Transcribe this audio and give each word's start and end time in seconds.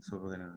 So 0.00 0.16
we're 0.16 0.36
gonna. 0.36 0.52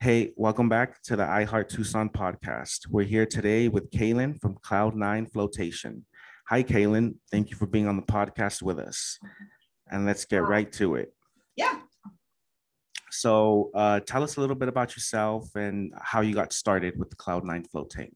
Hey, 0.00 0.32
welcome 0.36 0.68
back 0.68 1.02
to 1.04 1.16
the 1.16 1.22
iHeart 1.22 1.68
Tucson 1.68 2.10
podcast. 2.10 2.88
We're 2.88 3.04
here 3.04 3.26
today 3.26 3.68
with 3.68 3.90
Kaylin 3.90 4.38
from 4.40 4.56
Cloud9 4.56 5.32
Flotation. 5.32 6.04
Hi, 6.48 6.62
Kaylin. 6.62 7.14
Thank 7.30 7.50
you 7.50 7.56
for 7.56 7.66
being 7.66 7.88
on 7.88 7.96
the 7.96 8.02
podcast 8.02 8.62
with 8.62 8.78
us. 8.78 9.18
And 9.90 10.04
let's 10.04 10.26
get 10.26 10.42
right 10.42 10.70
to 10.72 10.96
it. 10.96 11.12
Yeah. 11.56 11.80
So, 13.10 13.70
uh, 13.74 14.00
tell 14.00 14.22
us 14.22 14.36
a 14.36 14.40
little 14.40 14.56
bit 14.56 14.68
about 14.68 14.94
yourself 14.94 15.54
and 15.54 15.92
how 16.00 16.20
you 16.20 16.34
got 16.34 16.52
started 16.52 16.98
with 16.98 17.08
the 17.10 17.16
Cloud9 17.16 17.70
Float 17.70 17.90
Tank. 17.90 18.14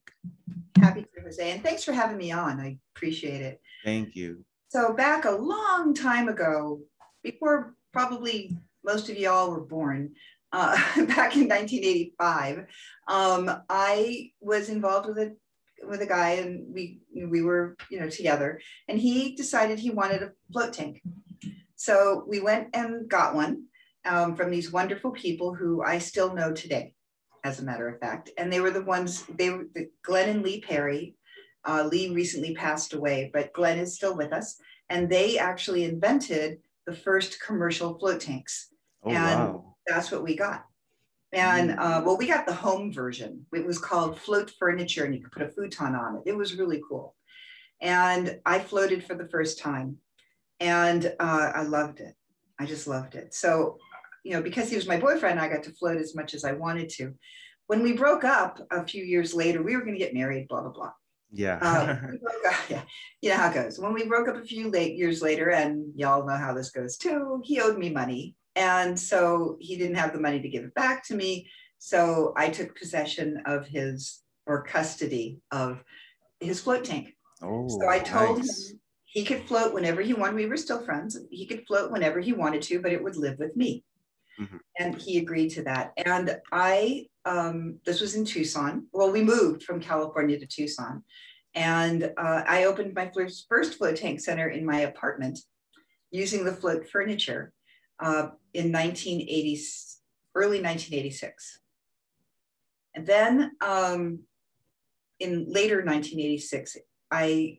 Happy 0.78 1.02
to, 1.02 1.22
Jose. 1.22 1.50
And 1.50 1.62
thanks 1.62 1.84
for 1.84 1.92
having 1.92 2.18
me 2.18 2.32
on. 2.32 2.60
I 2.60 2.78
appreciate 2.94 3.40
it. 3.40 3.60
Thank 3.84 4.14
you. 4.14 4.44
So, 4.68 4.92
back 4.92 5.24
a 5.24 5.30
long 5.30 5.94
time 5.94 6.28
ago, 6.28 6.80
before 7.22 7.74
probably 7.94 8.56
most 8.84 9.08
of 9.08 9.16
y'all 9.16 9.50
were 9.50 9.60
born, 9.60 10.14
uh, 10.54 10.76
back 11.06 11.36
in 11.36 11.48
1985, 11.48 12.66
um, 13.08 13.50
I 13.68 14.30
was 14.40 14.68
involved 14.68 15.08
with 15.08 15.18
a 15.18 15.36
with 15.86 16.00
a 16.00 16.06
guy, 16.06 16.30
and 16.34 16.72
we 16.72 17.00
we 17.14 17.42
were 17.42 17.76
you 17.90 18.00
know 18.00 18.08
together, 18.08 18.60
and 18.88 18.98
he 18.98 19.34
decided 19.34 19.78
he 19.78 19.90
wanted 19.90 20.22
a 20.22 20.32
float 20.52 20.72
tank. 20.72 21.02
So 21.76 22.24
we 22.26 22.40
went 22.40 22.68
and 22.72 23.08
got 23.08 23.34
one 23.34 23.64
um, 24.04 24.36
from 24.36 24.50
these 24.50 24.72
wonderful 24.72 25.10
people 25.10 25.54
who 25.54 25.82
I 25.82 25.98
still 25.98 26.34
know 26.34 26.52
today, 26.52 26.94
as 27.42 27.60
a 27.60 27.64
matter 27.64 27.88
of 27.88 28.00
fact. 28.00 28.30
And 28.38 28.52
they 28.52 28.60
were 28.60 28.70
the 28.70 28.84
ones 28.84 29.24
they 29.26 29.50
were 29.50 29.66
the, 29.74 29.88
Glenn 30.02 30.28
and 30.28 30.42
Lee 30.42 30.60
Perry. 30.60 31.16
Uh, 31.66 31.88
Lee 31.90 32.14
recently 32.14 32.54
passed 32.54 32.92
away, 32.92 33.30
but 33.32 33.52
Glenn 33.54 33.78
is 33.78 33.94
still 33.94 34.16
with 34.16 34.32
us, 34.32 34.56
and 34.90 35.08
they 35.08 35.38
actually 35.38 35.84
invented 35.84 36.58
the 36.86 36.94
first 36.94 37.40
commercial 37.40 37.98
float 37.98 38.20
tanks. 38.20 38.68
Oh, 39.04 39.10
and 39.10 39.40
wow. 39.40 39.76
that's 39.86 40.10
what 40.10 40.22
we 40.22 40.36
got. 40.36 40.64
And 41.32 41.72
uh, 41.72 42.02
well, 42.04 42.16
we 42.16 42.28
got 42.28 42.46
the 42.46 42.54
home 42.54 42.92
version. 42.92 43.44
It 43.52 43.66
was 43.66 43.78
called 43.78 44.18
float 44.18 44.52
furniture, 44.58 45.04
and 45.04 45.14
you 45.14 45.20
could 45.20 45.32
put 45.32 45.42
a 45.42 45.48
futon 45.48 45.94
on 45.94 46.16
it. 46.16 46.22
It 46.26 46.36
was 46.36 46.54
really 46.54 46.80
cool. 46.88 47.16
And 47.80 48.38
I 48.46 48.60
floated 48.60 49.04
for 49.04 49.14
the 49.14 49.28
first 49.28 49.58
time, 49.58 49.96
and 50.60 51.12
uh, 51.18 51.52
I 51.54 51.62
loved 51.62 52.00
it. 52.00 52.14
I 52.58 52.66
just 52.66 52.86
loved 52.86 53.16
it. 53.16 53.34
So, 53.34 53.78
you 54.22 54.32
know, 54.32 54.42
because 54.42 54.70
he 54.70 54.76
was 54.76 54.86
my 54.86 54.98
boyfriend, 54.98 55.40
I 55.40 55.48
got 55.48 55.64
to 55.64 55.72
float 55.72 55.96
as 55.96 56.14
much 56.14 56.34
as 56.34 56.44
I 56.44 56.52
wanted 56.52 56.88
to. 56.90 57.14
When 57.66 57.82
we 57.82 57.94
broke 57.94 58.22
up 58.22 58.60
a 58.70 58.86
few 58.86 59.04
years 59.04 59.34
later, 59.34 59.60
we 59.62 59.74
were 59.74 59.82
going 59.82 59.94
to 59.94 60.04
get 60.04 60.14
married. 60.14 60.46
Blah 60.46 60.62
blah 60.62 60.70
blah. 60.70 60.92
Yeah. 61.32 61.58
Broke 62.22 62.46
up- 62.46 62.54
yeah, 62.70 62.82
you 63.20 63.30
know 63.30 63.36
how 63.36 63.50
it 63.50 63.54
goes. 63.54 63.80
When 63.80 63.92
we 63.92 64.06
broke 64.06 64.28
up 64.28 64.36
a 64.36 64.44
few 64.44 64.70
late 64.70 64.94
years 64.94 65.20
later, 65.20 65.50
and 65.50 65.92
y'all 65.96 66.24
know 66.24 66.36
how 66.36 66.54
this 66.54 66.70
goes 66.70 66.96
too, 66.96 67.42
he 67.44 67.60
owed 67.60 67.76
me 67.76 67.90
money. 67.90 68.36
And 68.56 68.98
so 68.98 69.56
he 69.60 69.76
didn't 69.76 69.96
have 69.96 70.12
the 70.12 70.20
money 70.20 70.40
to 70.40 70.48
give 70.48 70.64
it 70.64 70.74
back 70.74 71.04
to 71.06 71.14
me. 71.14 71.48
So 71.78 72.32
I 72.36 72.48
took 72.48 72.78
possession 72.78 73.42
of 73.46 73.66
his 73.66 74.22
or 74.46 74.62
custody 74.62 75.40
of 75.50 75.82
his 76.40 76.60
float 76.60 76.84
tank. 76.84 77.14
oh, 77.42 77.68
So 77.68 77.88
I 77.88 77.98
told 77.98 78.38
nice. 78.38 78.70
him 78.70 78.80
he 79.04 79.24
could 79.24 79.46
float 79.46 79.72
whenever 79.72 80.02
he 80.02 80.12
wanted. 80.12 80.36
We 80.36 80.46
were 80.46 80.56
still 80.56 80.84
friends. 80.84 81.18
He 81.30 81.46
could 81.46 81.66
float 81.66 81.90
whenever 81.90 82.20
he 82.20 82.32
wanted 82.32 82.62
to, 82.62 82.80
but 82.80 82.92
it 82.92 83.02
would 83.02 83.16
live 83.16 83.38
with 83.38 83.56
me. 83.56 83.84
Mhm. 84.38 84.60
And 84.78 85.00
he 85.00 85.18
agreed 85.18 85.50
to 85.50 85.62
that. 85.62 85.92
And 85.96 86.40
I, 86.50 87.06
um, 87.24 87.80
this 87.84 88.00
was 88.00 88.16
in 88.16 88.24
Tucson. 88.24 88.88
Well, 88.92 89.12
we 89.12 89.22
moved 89.22 89.62
from 89.62 89.80
California 89.80 90.38
to 90.38 90.46
Tucson. 90.46 91.04
And 91.54 92.12
uh, 92.16 92.42
I 92.46 92.64
opened 92.64 92.94
my 92.94 93.10
first, 93.14 93.46
first 93.48 93.74
float 93.78 93.96
tank 93.96 94.20
center 94.20 94.48
in 94.48 94.66
my 94.66 94.80
apartment 94.80 95.38
using 96.10 96.44
the 96.44 96.52
float 96.52 96.88
furniture 96.90 97.52
uh, 98.00 98.28
in 98.52 98.72
1980, 98.72 99.60
early 100.34 100.60
1986. 100.60 101.60
And 102.94 103.06
then 103.06 103.52
um, 103.60 104.20
in 105.20 105.46
later 105.48 105.76
1986, 105.76 106.76
I 107.10 107.58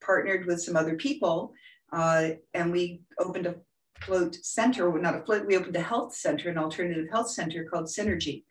partnered 0.00 0.46
with 0.46 0.60
some 0.60 0.76
other 0.76 0.96
people 0.96 1.52
uh, 1.92 2.30
and 2.54 2.70
we 2.70 3.02
opened 3.18 3.46
a 3.46 3.56
float 4.00 4.34
center, 4.34 4.90
not 4.98 5.16
a 5.16 5.24
float, 5.24 5.46
we 5.46 5.56
opened 5.56 5.76
a 5.76 5.82
health 5.82 6.14
center, 6.14 6.50
an 6.50 6.58
alternative 6.58 7.06
health 7.10 7.30
center 7.30 7.64
called 7.64 7.86
Synergy. 7.86 8.44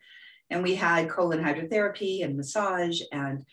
And 0.50 0.62
we 0.62 0.74
had 0.74 1.10
colon 1.10 1.42
hydrotherapy 1.42 2.24
and 2.24 2.36
massage 2.36 3.00
and 3.12 3.44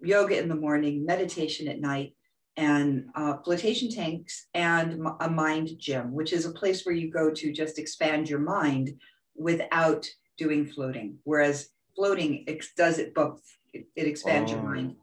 yoga 0.00 0.38
in 0.38 0.48
the 0.48 0.54
morning, 0.54 1.04
meditation 1.04 1.68
at 1.68 1.80
night, 1.80 2.14
and 2.56 3.06
uh, 3.14 3.38
flotation 3.44 3.90
tanks 3.90 4.46
and 4.54 5.06
a 5.20 5.28
mind 5.28 5.70
gym, 5.78 6.12
which 6.12 6.32
is 6.32 6.46
a 6.46 6.52
place 6.52 6.84
where 6.84 6.94
you 6.94 7.10
go 7.10 7.30
to 7.30 7.52
just 7.52 7.78
expand 7.78 8.28
your 8.28 8.38
mind 8.38 8.92
without 9.34 10.06
doing 10.38 10.66
floating. 10.66 11.18
Whereas 11.24 11.68
floating 11.96 12.46
does 12.76 12.98
it 12.98 13.14
both, 13.14 13.42
it, 13.72 13.86
it 13.96 14.06
expands 14.06 14.52
your 14.52 14.60
Oh. 14.60 14.64
mind 14.64 14.96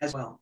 as 0.00 0.12
well. 0.12 0.40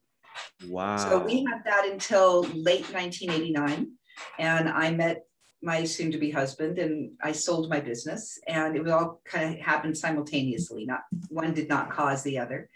Wow. 0.67 0.97
So 0.97 1.19
we 1.19 1.45
had 1.45 1.63
that 1.65 1.89
until 1.91 2.43
late 2.43 2.93
1989. 2.93 3.93
And 4.39 4.69
I 4.69 4.91
met 4.91 5.25
my 5.63 5.85
soon 5.85 6.11
to 6.13 6.19
be 6.19 6.31
husband 6.31 6.79
and 6.79 7.13
I 7.23 7.33
sold 7.33 7.71
my 7.71 7.81
business. 7.81 8.39
And 8.47 8.77
it 8.77 8.83
was 8.83 8.93
all 8.93 9.21
kind 9.25 9.55
of 9.55 9.61
happened 9.61 9.97
simultaneously, 9.97 10.85
not 10.87 11.01
one 11.29 11.55
did 11.55 11.69
not 11.69 11.91
cause 11.91 12.23
the 12.23 12.39
other. 12.39 12.69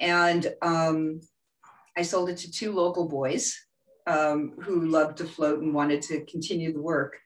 And 0.00 0.46
um, 0.62 1.20
I 1.96 2.02
sold 2.02 2.30
it 2.30 2.38
to 2.38 2.50
two 2.50 2.72
local 2.72 3.08
boys 3.08 3.56
um, 4.06 4.54
who 4.62 4.86
loved 4.86 5.18
to 5.18 5.24
float 5.24 5.60
and 5.60 5.74
wanted 5.74 6.02
to 6.02 6.24
continue 6.24 6.72
the 6.72 6.80
work. 6.80 7.16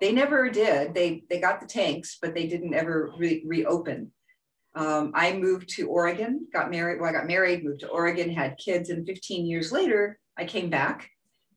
They 0.00 0.12
never 0.12 0.50
did. 0.50 0.94
They, 0.94 1.22
they 1.30 1.40
got 1.40 1.60
the 1.60 1.66
tanks, 1.66 2.18
but 2.20 2.34
they 2.34 2.46
didn't 2.46 2.74
ever 2.74 3.12
re- 3.18 3.44
reopen. 3.46 4.12
Um, 4.74 5.12
I 5.14 5.32
moved 5.32 5.70
to 5.70 5.88
Oregon, 5.88 6.46
got 6.52 6.70
married. 6.70 7.00
Well, 7.00 7.08
I 7.08 7.12
got 7.12 7.26
married, 7.26 7.64
moved 7.64 7.80
to 7.80 7.88
Oregon, 7.88 8.28
had 8.28 8.58
kids, 8.58 8.90
and 8.90 9.06
15 9.06 9.46
years 9.46 9.72
later, 9.72 10.18
I 10.36 10.44
came 10.44 10.68
back 10.68 11.08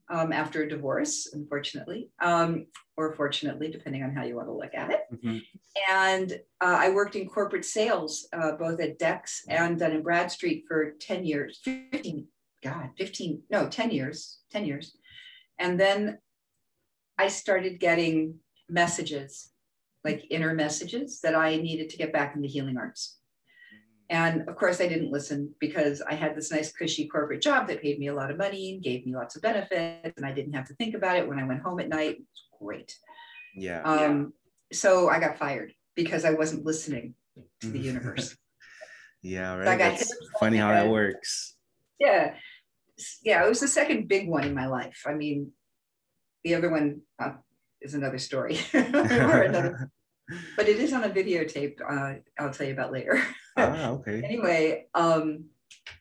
um, 0.09 0.31
after 0.31 0.63
a 0.63 0.69
divorce, 0.69 1.29
unfortunately, 1.33 2.09
um, 2.21 2.67
or 2.95 3.13
fortunately, 3.13 3.69
depending 3.69 4.03
on 4.03 4.15
how 4.15 4.23
you 4.23 4.35
want 4.37 4.47
to 4.47 4.53
look 4.53 4.73
at 4.73 4.91
it. 4.91 5.01
Mhm. 5.13 5.41
And 5.89 6.31
uh, 6.61 6.77
I 6.79 6.89
worked 6.91 7.15
in 7.15 7.27
corporate 7.27 7.65
sales, 7.65 8.27
uh, 8.33 8.53
both 8.53 8.79
at 8.79 8.97
Dex 8.97 9.43
and 9.49 9.77
Dun 9.77 9.91
and 9.91 10.03
Bradstreet 10.03 10.63
for 10.67 10.91
10 10.99 11.25
years, 11.25 11.59
15, 11.63 12.25
God, 12.63 12.89
15, 12.97 13.43
no, 13.49 13.67
10 13.67 13.91
years, 13.91 14.39
10 14.51 14.65
years. 14.65 14.97
And 15.57 15.79
then 15.79 16.19
I 17.17 17.27
started 17.27 17.79
getting 17.79 18.35
messages, 18.69 19.51
like 20.03 20.25
inner 20.29 20.53
messages 20.53 21.19
that 21.21 21.35
I 21.35 21.57
needed 21.57 21.89
to 21.89 21.97
get 21.97 22.13
back 22.13 22.35
in 22.35 22.41
the 22.41 22.47
healing 22.47 22.77
arts. 22.77 23.19
And 24.09 24.47
of 24.49 24.55
course, 24.55 24.81
I 24.81 24.87
didn't 24.87 25.11
listen 25.11 25.53
because 25.59 26.01
I 26.01 26.15
had 26.15 26.35
this 26.35 26.51
nice, 26.51 26.71
cushy 26.71 27.07
corporate 27.07 27.41
job 27.41 27.67
that 27.67 27.81
paid 27.81 27.99
me 27.99 28.07
a 28.07 28.13
lot 28.13 28.31
of 28.31 28.37
money 28.37 28.73
and 28.73 28.83
gave 28.83 29.05
me 29.05 29.15
lots 29.15 29.35
of 29.35 29.43
benefits, 29.43 30.17
and 30.17 30.25
I 30.25 30.31
didn't 30.31 30.53
have 30.53 30.65
to 30.67 30.73
think 30.75 30.95
about 30.95 31.17
it 31.17 31.27
when 31.27 31.37
I 31.37 31.43
went 31.43 31.61
home 31.61 31.79
at 31.79 31.89
night. 31.89 32.15
It 32.15 32.19
was 32.19 32.59
great. 32.59 32.95
Yeah. 33.55 33.81
Um, 33.83 34.33
so 34.73 35.09
I 35.09 35.19
got 35.19 35.37
fired 35.37 35.73
because 35.95 36.25
I 36.25 36.31
wasn't 36.31 36.65
listening 36.65 37.13
to 37.61 37.67
the 37.67 37.79
universe. 37.91 38.35
yeah, 39.21 39.55
right. 39.55 39.77
That's 39.77 40.11
funny 40.39 40.57
how 40.57 40.69
that 40.69 40.89
works. 40.89 41.55
yeah, 41.99 42.33
yeah, 43.23 43.45
it 43.45 43.49
was 43.49 43.59
the 43.59 43.67
second 43.67 44.07
big 44.07 44.27
one 44.27 44.43
in 44.43 44.53
my 44.53 44.67
life. 44.67 45.03
I 45.05 45.13
mean, 45.13 45.51
the 46.43 46.55
other 46.55 46.69
one 46.69 47.01
uh, 47.19 47.33
is 47.81 47.93
another 47.93 48.17
story, 48.17 48.59
another, 48.73 49.91
but 50.55 50.67
it 50.67 50.77
is 50.77 50.93
on 50.93 51.03
a 51.03 51.09
videotape. 51.09 51.79
Uh, 51.81 52.19
I'll 52.37 52.51
tell 52.51 52.67
you 52.67 52.73
about 52.73 52.91
later. 52.91 53.21
ah, 53.57 53.87
okay. 53.89 54.21
anyway, 54.23 54.85
um, 54.93 55.45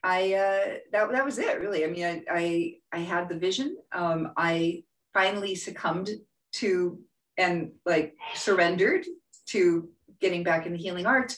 I 0.03 0.35
uh, 0.35 0.75
that 0.93 1.13
that 1.13 1.25
was 1.25 1.39
it 1.39 1.61
really. 1.61 1.85
I 1.85 1.89
mean, 1.89 2.05
I 2.05 2.23
I, 2.31 2.75
I 2.93 2.99
had 3.01 3.29
the 3.29 3.39
vision. 3.39 3.77
Um, 3.93 4.33
I 4.37 4.85
finally 5.15 5.55
succumbed 5.55 6.11
to 6.53 7.01
and 7.37 7.73
like 7.85 8.15
surrendered 8.35 9.07
to 9.47 9.89
getting 10.21 10.43
back 10.43 10.67
in 10.67 10.73
the 10.73 10.79
healing 10.79 11.07
arts, 11.07 11.37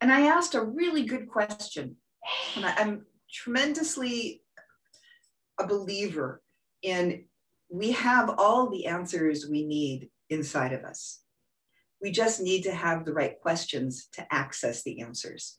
and 0.00 0.12
I 0.12 0.22
asked 0.22 0.54
a 0.54 0.62
really 0.62 1.04
good 1.04 1.28
question, 1.28 1.96
and 2.56 2.66
I, 2.66 2.74
I'm 2.76 3.06
tremendously 3.32 4.41
a 5.62 5.66
believer 5.66 6.42
in 6.82 7.24
we 7.70 7.92
have 7.92 8.34
all 8.36 8.68
the 8.68 8.86
answers 8.86 9.46
we 9.48 9.64
need 9.64 10.10
inside 10.28 10.72
of 10.72 10.84
us. 10.84 11.20
We 12.02 12.10
just 12.10 12.40
need 12.40 12.62
to 12.64 12.74
have 12.74 13.04
the 13.04 13.14
right 13.14 13.40
questions 13.40 14.08
to 14.12 14.26
access 14.30 14.82
the 14.82 15.00
answers 15.00 15.58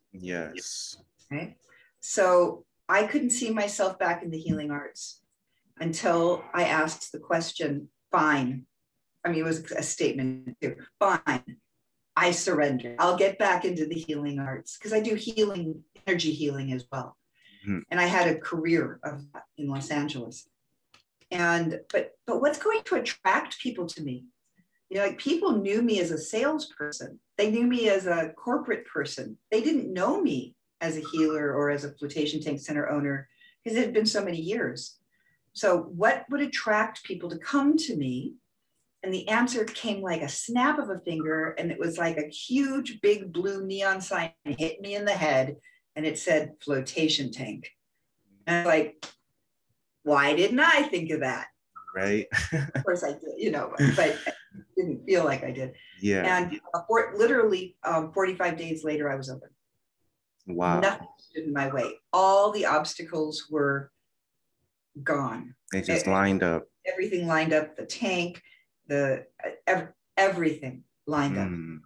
Yes. 0.55 0.97
right? 1.31 1.55
So 2.01 2.65
I 2.89 3.07
couldn't 3.07 3.31
see 3.31 3.49
myself 3.49 3.97
back 3.97 4.23
in 4.23 4.29
the 4.29 4.37
healing 4.37 4.69
arts 4.69 5.21
until 5.79 6.43
I 6.53 6.65
asked 6.65 7.11
the 7.11 7.19
question, 7.19 7.87
fine. 8.11 8.65
I 9.25 9.29
mean, 9.29 9.39
it 9.39 9.43
was 9.43 9.71
a 9.71 9.81
statement 9.81 10.57
too, 10.61 10.75
fine. 10.99 11.57
I 12.15 12.31
surrender. 12.31 12.95
I'll 12.99 13.17
get 13.17 13.39
back 13.39 13.65
into 13.65 13.87
the 13.87 13.95
healing 13.95 14.37
arts 14.37 14.77
because 14.77 14.93
I 14.93 14.99
do 14.99 15.15
healing, 15.15 15.83
energy 16.05 16.31
healing 16.31 16.73
as 16.73 16.85
well. 16.91 17.17
Mhm. 17.65 17.83
And 17.89 17.99
I 17.99 18.05
had 18.05 18.27
a 18.27 18.39
career 18.39 18.99
of 19.03 19.31
that 19.33 19.43
in 19.57 19.67
Los 19.67 19.89
Angeles. 19.89 20.47
And 21.31 21.79
but 21.91 22.11
but 22.27 22.41
what's 22.41 22.59
going 22.59 22.83
to 22.85 22.95
attract 22.95 23.59
people 23.59 23.87
to 23.87 24.03
me? 24.03 24.25
You 24.89 24.97
know, 24.97 25.05
like 25.05 25.17
people 25.17 25.53
knew 25.53 25.81
me 25.81 25.99
as 25.99 26.11
a 26.11 26.17
salesperson. 26.17 27.19
They 27.37 27.49
knew 27.49 27.65
me 27.65 27.89
as 27.89 28.05
a 28.05 28.33
corporate 28.37 28.85
person. 28.85 29.37
They 29.51 29.61
didn't 29.61 29.91
know 29.91 30.21
me 30.21 30.55
as 30.81 30.97
a 30.97 31.03
healer 31.11 31.53
or 31.53 31.71
as 31.71 31.83
a 31.83 31.93
flotation 31.93 32.41
tank 32.41 32.59
center 32.59 32.89
owner 32.89 33.27
because 33.63 33.77
it 33.77 33.85
had 33.85 33.93
been 33.93 34.05
so 34.05 34.23
many 34.23 34.39
years. 34.39 34.97
So, 35.53 35.83
what 35.95 36.25
would 36.29 36.41
attract 36.41 37.03
people 37.03 37.29
to 37.29 37.37
come 37.37 37.77
to 37.77 37.95
me? 37.95 38.35
And 39.01 39.13
the 39.13 39.27
answer 39.27 39.65
came 39.65 40.01
like 40.01 40.21
a 40.21 40.29
snap 40.29 40.79
of 40.79 40.89
a 40.89 40.99
finger, 40.99 41.55
and 41.57 41.71
it 41.71 41.79
was 41.79 41.97
like 41.97 42.17
a 42.17 42.29
huge, 42.29 43.01
big 43.01 43.33
blue 43.33 43.65
neon 43.65 43.99
sign 44.01 44.31
hit 44.45 44.79
me 44.81 44.95
in 44.95 45.05
the 45.05 45.11
head, 45.11 45.57
and 45.95 46.05
it 46.05 46.17
said 46.17 46.53
flotation 46.61 47.31
tank. 47.31 47.69
And 48.47 48.65
like, 48.65 49.05
why 50.03 50.35
didn't 50.35 50.59
I 50.59 50.83
think 50.83 51.11
of 51.11 51.21
that? 51.21 51.47
Right. 51.95 52.27
of 52.51 52.73
course 52.83 53.03
I 53.03 53.11
did, 53.11 53.35
you 53.37 53.51
know, 53.51 53.73
but 53.95 54.17
I 54.27 54.31
didn't 54.75 55.05
feel 55.05 55.23
like 55.23 55.43
I 55.43 55.51
did. 55.51 55.73
Yeah. 56.01 56.37
And 56.37 56.59
uh, 56.73 56.81
for, 56.87 57.13
literally 57.15 57.77
um, 57.83 58.11
45 58.13 58.57
days 58.57 58.83
later, 58.83 59.11
I 59.11 59.15
was 59.15 59.29
open. 59.29 59.49
Wow. 60.47 60.79
Nothing 60.79 61.07
stood 61.17 61.43
in 61.43 61.53
my 61.53 61.69
way. 61.69 61.93
All 62.11 62.51
the 62.51 62.65
obstacles 62.65 63.45
were 63.49 63.91
gone. 65.03 65.55
They 65.71 65.81
just 65.81 66.07
lined 66.07 66.43
up. 66.43 66.63
Everything 66.85 67.27
lined 67.27 67.53
up. 67.53 67.75
The 67.77 67.85
tank, 67.85 68.41
the 68.87 69.25
ev- 69.65 69.93
everything 70.17 70.83
lined 71.07 71.37
up. 71.37 71.47
Hmm. 71.47 71.77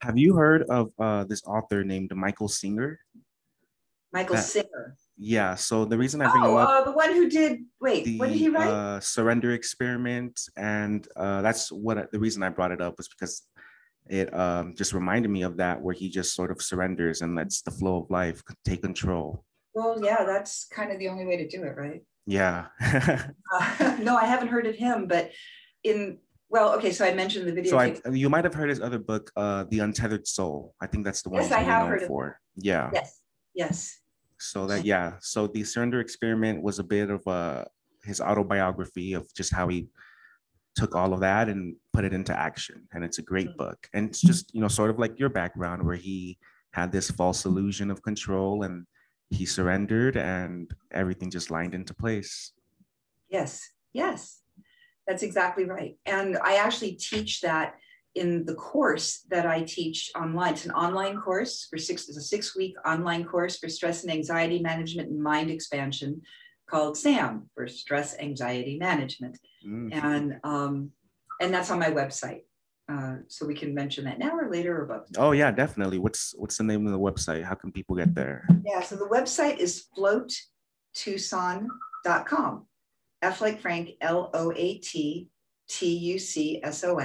Have 0.00 0.16
you 0.16 0.36
heard 0.36 0.62
of 0.70 0.92
uh, 0.98 1.24
this 1.24 1.42
author 1.44 1.84
named 1.84 2.14
Michael 2.14 2.48
Singer? 2.48 3.00
Michael 4.12 4.36
That- 4.36 4.42
Singer. 4.44 4.96
Yeah. 5.16 5.54
So 5.56 5.84
the 5.84 5.98
reason 5.98 6.22
I 6.22 6.30
bring 6.30 6.44
him 6.44 6.50
Oh, 6.50 6.56
up, 6.56 6.68
uh, 6.68 6.84
the 6.84 6.92
one 6.92 7.12
who 7.12 7.28
did. 7.28 7.60
Wait, 7.80 8.04
the 8.04 8.18
what 8.18 8.28
did 8.28 8.38
he 8.38 8.48
write? 8.48 8.68
uh, 8.68 9.00
surrender 9.00 9.52
experiment, 9.52 10.40
and 10.56 11.06
uh, 11.16 11.42
that's 11.42 11.72
what 11.72 12.10
the 12.12 12.18
reason 12.20 12.42
I 12.42 12.50
brought 12.50 12.70
it 12.72 12.80
up 12.80 12.96
was 12.96 13.08
because 13.08 13.42
it 14.08 14.32
um, 14.32 14.74
just 14.76 14.92
reminded 14.94 15.30
me 15.30 15.42
of 15.42 15.56
that, 15.58 15.82
where 15.82 15.94
he 15.94 16.08
just 16.08 16.34
sort 16.34 16.50
of 16.52 16.62
surrenders 16.62 17.20
and 17.20 17.34
lets 17.34 17.62
the 17.62 17.70
flow 17.72 18.02
of 18.02 18.10
life 18.10 18.42
take 18.64 18.82
control. 18.82 19.44
well, 19.74 19.98
yeah, 20.02 20.24
that's 20.24 20.66
kind 20.72 20.92
of 20.92 20.98
the 21.00 21.08
only 21.08 21.26
way 21.26 21.36
to 21.36 21.48
do 21.48 21.62
it, 21.64 21.76
right? 21.76 22.02
Yeah. 22.26 22.66
Uh, 23.52 23.96
no, 24.02 24.14
I 24.16 24.26
haven't 24.26 24.48
heard 24.48 24.66
of 24.66 24.76
him, 24.76 25.06
but 25.08 25.32
in 25.82 26.18
well, 26.50 26.74
okay. 26.76 26.92
So 26.92 27.04
I 27.04 27.12
mentioned 27.14 27.46
the 27.48 27.52
video. 27.52 27.70
so 27.70 27.78
I, 27.78 27.96
you 28.12 28.28
might 28.30 28.44
have 28.44 28.54
heard 28.54 28.68
his 28.70 28.80
other 28.80 28.98
book, 28.98 29.30
uh, 29.36 29.64
The 29.70 29.80
Untethered 29.80 30.26
Soul. 30.28 30.74
I 30.80 30.86
think 30.86 31.04
that's 31.04 31.22
the 31.22 31.30
one 31.30 31.42
Yes, 31.42 31.52
I 31.52 31.60
have 31.60 31.88
heard 31.88 32.02
of 32.02 32.08
for. 32.08 32.38
Yeah. 32.56 32.90
yes, 32.92 33.17
yes. 33.58 33.98
So 34.38 34.66
that 34.68 34.84
yeah, 34.84 35.14
so 35.20 35.48
the 35.48 35.64
surrender 35.64 36.00
experiment 36.00 36.62
was 36.62 36.78
a 36.78 36.84
bit 36.84 37.10
of 37.10 37.26
a 37.26 37.66
his 38.04 38.20
autobiography 38.20 39.12
of 39.14 39.26
just 39.34 39.52
how 39.52 39.66
he 39.68 39.88
took 40.76 40.94
all 40.94 41.12
of 41.12 41.20
that 41.20 41.48
and 41.48 41.74
put 41.92 42.04
it 42.04 42.12
into 42.12 42.32
action. 42.38 42.86
And 42.92 43.02
it's 43.04 43.18
a 43.18 43.22
great 43.22 43.48
Mhm. 43.48 43.56
book. 43.56 43.88
And 43.92 44.08
it's 44.08 44.20
just, 44.20 44.54
you 44.54 44.60
know, 44.60 44.68
sort 44.68 44.90
of 44.90 44.98
like 44.98 45.18
your 45.18 45.28
background 45.28 45.82
where 45.84 45.96
he 45.96 46.38
had 46.72 46.92
this 46.92 47.10
false 47.10 47.44
illusion 47.44 47.90
of 47.90 48.00
control 48.02 48.62
and 48.62 48.86
he 49.30 49.44
surrendered 49.44 50.16
and 50.16 50.72
everything 50.92 51.30
just 51.30 51.50
lined 51.50 51.74
into 51.74 51.92
place. 51.92 52.52
Yes, 53.28 53.72
yes, 53.92 54.42
that's 55.06 55.24
exactly 55.24 55.64
right. 55.64 55.98
And 56.06 56.38
I 56.38 56.54
actually 56.64 56.92
teach 56.92 57.40
that 57.40 57.74
in 58.14 58.44
the 58.44 58.54
course 58.54 59.24
that 59.30 59.46
I 59.46 59.62
teach 59.62 60.10
online. 60.16 60.54
It's 60.54 60.64
an 60.64 60.72
online 60.72 61.20
course 61.20 61.66
for 61.70 61.78
six, 61.78 62.08
it's 62.08 62.18
a 62.18 62.22
six 62.22 62.56
week 62.56 62.74
online 62.86 63.24
course 63.24 63.58
for 63.58 63.68
stress 63.68 64.02
and 64.02 64.12
anxiety 64.12 64.60
management 64.60 65.10
and 65.10 65.22
mind 65.22 65.50
expansion 65.50 66.22
called 66.68 66.96
SAM 66.96 67.48
for 67.54 67.66
stress 67.66 68.18
anxiety 68.18 68.78
management. 68.78 69.38
Mm. 69.66 69.94
And 69.94 70.40
um, 70.44 70.90
and 71.40 71.54
that's 71.54 71.70
on 71.70 71.78
my 71.78 71.90
website. 71.90 72.42
Uh, 72.90 73.16
so 73.28 73.46
we 73.46 73.54
can 73.54 73.74
mention 73.74 74.06
that 74.06 74.18
now 74.18 74.34
or 74.34 74.50
later 74.50 74.80
or 74.80 74.86
both. 74.86 75.06
Oh 75.18 75.32
yeah, 75.32 75.50
definitely. 75.50 75.98
What's 75.98 76.34
what's 76.38 76.56
the 76.56 76.64
name 76.64 76.86
of 76.86 76.92
the 76.92 76.98
website? 76.98 77.44
How 77.44 77.54
can 77.54 77.70
people 77.70 77.94
get 77.94 78.14
there? 78.14 78.48
Yeah, 78.64 78.80
so 78.80 78.96
the 78.96 79.04
website 79.04 79.58
is 79.58 79.84
floattucson.com. 79.96 82.66
F 83.20 83.40
like 83.40 83.60
Frank, 83.60 83.90
L 84.00 84.30
O 84.32 84.52
A 84.56 84.78
T 84.78 85.28
T 85.68 85.96
U 85.96 86.18
C 86.18 86.60
S 86.62 86.84
O 86.84 86.98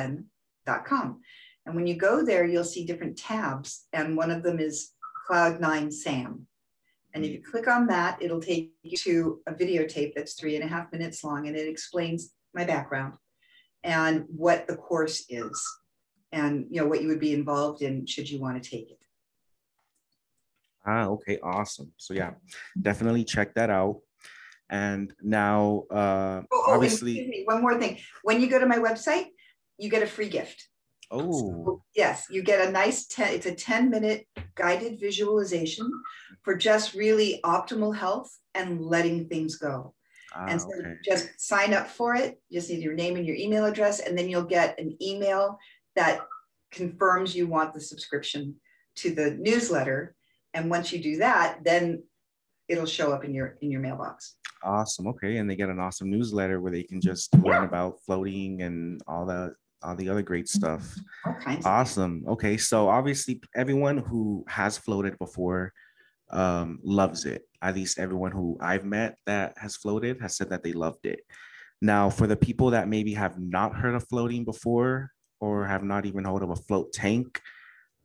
N.com. 0.67 1.21
And 1.65 1.75
when 1.75 1.87
you 1.87 1.95
go 1.95 2.25
there, 2.25 2.45
you'll 2.45 2.63
see 2.63 2.85
different 2.85 3.17
tabs, 3.17 3.85
and 3.93 4.17
one 4.17 4.31
of 4.31 4.43
them 4.43 4.59
is 4.59 4.91
Cloud9 5.29 5.91
SAM. 5.93 6.45
And 7.13 7.23
if 7.23 7.31
you 7.31 7.41
click 7.41 7.67
on 7.67 7.87
that, 7.87 8.21
it'll 8.21 8.41
take 8.41 8.73
you 8.81 8.97
to 8.97 9.41
a 9.47 9.53
videotape 9.53 10.13
that's 10.15 10.33
three 10.33 10.55
and 10.55 10.63
a 10.63 10.67
half 10.67 10.91
minutes 10.91 11.23
long, 11.23 11.47
and 11.47 11.55
it 11.55 11.67
explains 11.67 12.33
my 12.53 12.65
background 12.65 13.13
and 13.83 14.25
what 14.27 14.67
the 14.67 14.75
course 14.75 15.25
is, 15.29 15.61
and 16.31 16.65
you 16.69 16.81
know 16.81 16.87
what 16.87 17.01
you 17.01 17.07
would 17.09 17.19
be 17.19 17.33
involved 17.33 17.81
in 17.81 18.05
should 18.05 18.29
you 18.29 18.39
want 18.39 18.61
to 18.61 18.69
take 18.69 18.91
it. 18.91 18.99
Ah, 20.85 21.05
okay, 21.07 21.39
awesome. 21.43 21.91
So 21.97 22.13
yeah, 22.13 22.31
definitely 22.81 23.23
check 23.23 23.53
that 23.55 23.69
out. 23.69 23.99
And 24.69 25.13
now 25.21 25.83
uh 25.91 26.41
Oh, 26.51 26.63
oh, 26.67 26.73
obviously 26.73 27.19
excuse 27.19 27.29
me, 27.29 27.43
one 27.45 27.61
more 27.61 27.79
thing. 27.79 27.99
When 28.23 28.41
you 28.41 28.47
go 28.47 28.59
to 28.59 28.65
my 28.65 28.77
website, 28.77 29.27
you 29.77 29.89
get 29.89 30.03
a 30.03 30.07
free 30.07 30.29
gift. 30.29 30.67
oh 31.11 31.81
Yes, 31.95 32.25
you 32.29 32.43
get 32.43 32.67
a 32.67 32.71
nice 32.71 33.05
10, 33.07 33.33
it's 33.33 33.45
a 33.45 33.55
10 33.55 33.89
minute 33.89 34.27
guided 34.55 34.99
visualization 34.99 35.89
for 36.43 36.55
just 36.55 36.93
really 36.93 37.39
optimal 37.43 37.95
health 37.95 38.31
and 38.55 38.81
letting 38.81 39.27
things 39.27 39.55
go. 39.55 39.93
ah, 40.35 40.45
and 40.47 40.59
so 40.59 40.67
okay. 40.79 40.95
just 41.03 41.29
sign 41.39 41.73
up 41.73 41.87
for 41.87 42.15
it. 42.15 42.39
You 42.49 42.59
just 42.59 42.69
need 42.69 42.83
your 42.83 42.95
name 42.95 43.15
and 43.15 43.25
your 43.25 43.35
email 43.35 43.65
address, 43.65 43.99
and 43.99 44.17
then 44.17 44.29
you'll 44.29 44.43
get 44.43 44.79
an 44.79 44.95
email 45.01 45.57
that 45.95 46.21
confirms 46.71 47.35
you 47.35 47.47
want 47.47 47.73
the 47.73 47.81
subscription 47.81 48.55
to 48.95 49.13
the 49.13 49.31
newsletter. 49.31 50.15
And 50.53 50.69
once 50.69 50.91
you 50.91 50.99
do 51.01 51.17
that, 51.17 51.59
then 51.63 52.03
it'll 52.67 52.85
show 52.85 53.11
up 53.11 53.23
in 53.23 53.33
your 53.33 53.57
in 53.61 53.71
your 53.71 53.81
mailbox. 53.81 54.35
Awesome. 54.63 55.07
Okay. 55.07 55.37
And 55.37 55.49
they 55.49 55.55
get 55.55 55.69
an 55.69 55.79
awesome 55.79 56.09
newsletter 56.09 56.61
where 56.61 56.71
they 56.71 56.83
can 56.83 57.01
just 57.01 57.33
learn 57.39 57.63
about 57.63 57.99
floating 58.05 58.61
and 58.61 59.01
all 59.07 59.25
the 59.25 59.53
all 59.83 59.95
the 59.95 60.09
other 60.09 60.21
great 60.21 60.47
stuff. 60.47 60.95
All 61.25 61.33
kinds 61.33 61.65
of 61.65 61.71
Awesome. 61.71 62.23
Okay. 62.27 62.57
So 62.57 62.89
obviously 62.89 63.41
everyone 63.55 63.97
who 63.97 64.45
has 64.47 64.77
floated 64.77 65.17
before 65.19 65.73
um 66.31 66.79
loves 66.83 67.25
it. 67.25 67.43
At 67.61 67.75
least 67.75 67.99
everyone 67.99 68.31
who 68.31 68.57
I've 68.59 68.85
met 68.85 69.17
that 69.25 69.53
has 69.57 69.75
floated 69.75 70.21
has 70.21 70.35
said 70.37 70.49
that 70.49 70.63
they 70.63 70.73
loved 70.73 71.05
it. 71.05 71.21
Now, 71.81 72.09
for 72.09 72.27
the 72.27 72.37
people 72.37 72.71
that 72.71 72.87
maybe 72.87 73.13
have 73.13 73.37
not 73.39 73.75
heard 73.75 73.93
of 73.93 74.07
floating 74.07 74.45
before 74.45 75.11
or 75.41 75.67
have 75.67 75.83
not 75.83 76.05
even 76.05 76.23
heard 76.23 76.41
of 76.41 76.49
a 76.49 76.55
float 76.55 76.93
tank, 76.93 77.41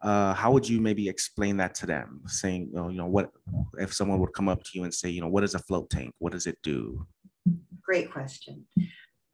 uh, 0.02 0.34
how 0.34 0.50
would 0.52 0.68
you 0.68 0.80
maybe 0.80 1.08
explain 1.08 1.56
that 1.58 1.76
to 1.76 1.86
them? 1.86 2.22
Saying, 2.26 2.70
you 2.72 2.76
know, 2.76 2.88
you 2.88 2.98
know, 2.98 3.06
what 3.06 3.30
if 3.78 3.94
someone 3.94 4.18
would 4.18 4.32
come 4.32 4.48
up 4.48 4.64
to 4.64 4.70
you 4.74 4.82
and 4.82 4.92
say, 4.92 5.08
you 5.10 5.20
know, 5.20 5.28
what 5.28 5.44
is 5.44 5.54
a 5.54 5.60
float 5.60 5.90
tank? 5.90 6.12
What 6.18 6.32
does 6.32 6.48
it 6.48 6.58
do? 6.64 7.06
Great 7.80 8.10
question. 8.10 8.66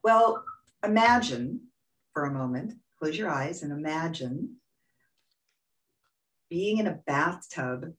Well, 0.02 0.44
imagine 0.84 1.60
for 2.14 2.25
a 2.25 2.33
moment, 2.33 2.73
close 2.99 3.18
your 3.18 3.28
eyes 3.28 3.62
and 3.62 3.73
imagine 3.73 4.56
being 6.49 6.78
in 6.78 6.87
a 6.87 7.00
bathtub 7.06 7.92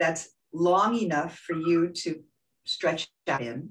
that's 0.00 0.30
long 0.52 0.96
enough 0.96 1.36
for 1.36 1.54
you 1.54 1.90
to 1.90 2.22
stretch 2.64 3.06
out 3.28 3.42
in, 3.42 3.70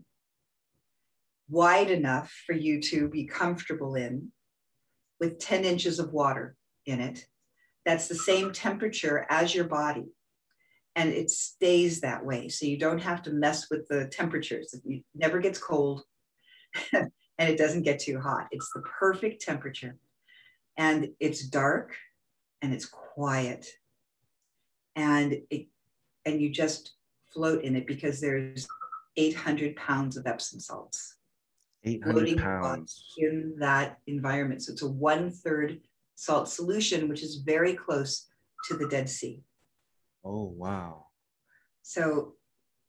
wide 1.49 1.89
enough 1.89 2.31
for 2.45 2.53
you 2.53 2.79
to 2.79 3.09
be 3.09 3.25
comfortable 3.25 3.95
in, 3.95 4.31
with 5.19 5.39
10 5.39 5.65
inches 5.65 5.99
of 5.99 6.13
water 6.13 6.55
in 6.85 7.01
it. 7.01 7.25
That's 7.85 8.07
the 8.07 8.15
same 8.15 8.53
temperature 8.53 9.25
as 9.29 9.53
your 9.53 9.65
body. 9.65 10.05
And 10.95 11.09
it 11.09 11.31
stays 11.31 12.01
that 12.01 12.23
way. 12.23 12.49
So 12.49 12.67
you 12.67 12.77
don't 12.77 13.01
have 13.01 13.23
to 13.23 13.31
mess 13.31 13.69
with 13.71 13.87
the 13.87 14.05
temperatures. 14.07 14.75
It 14.85 15.03
never 15.15 15.39
gets 15.39 15.57
cold 15.57 16.03
and 17.37 17.49
it 17.49 17.57
doesn't 17.57 17.83
get 17.83 17.99
too 17.99 18.19
hot. 18.19 18.47
It's 18.51 18.71
the 18.73 18.81
perfect 18.81 19.41
temperature. 19.41 19.97
And 20.77 21.09
it's 21.19 21.47
dark 21.47 21.95
and 22.61 22.73
it's 22.73 22.85
quiet. 22.85 23.67
And 24.95 25.41
it 25.49 25.67
and 26.25 26.41
you 26.41 26.49
just 26.49 26.93
float 27.33 27.63
in 27.63 27.75
it 27.75 27.85
because 27.85 28.21
there's 28.21 28.67
800 29.17 29.75
pounds 29.75 30.15
of 30.15 30.25
Epsom 30.25 30.59
salts 30.59 31.17
800 31.83 32.13
Floating 32.13 32.37
pounds. 32.37 33.13
in 33.17 33.55
that 33.59 33.97
environment. 34.07 34.63
So 34.63 34.71
it's 34.71 34.81
a 34.83 34.87
one 34.87 35.31
third 35.31 35.81
salt 36.15 36.49
solution, 36.49 37.09
which 37.09 37.23
is 37.23 37.37
very 37.37 37.73
close 37.73 38.27
to 38.65 38.77
the 38.77 38.87
Dead 38.87 39.09
Sea. 39.09 39.43
Oh, 40.23 40.45
wow. 40.45 41.07
So 41.81 42.35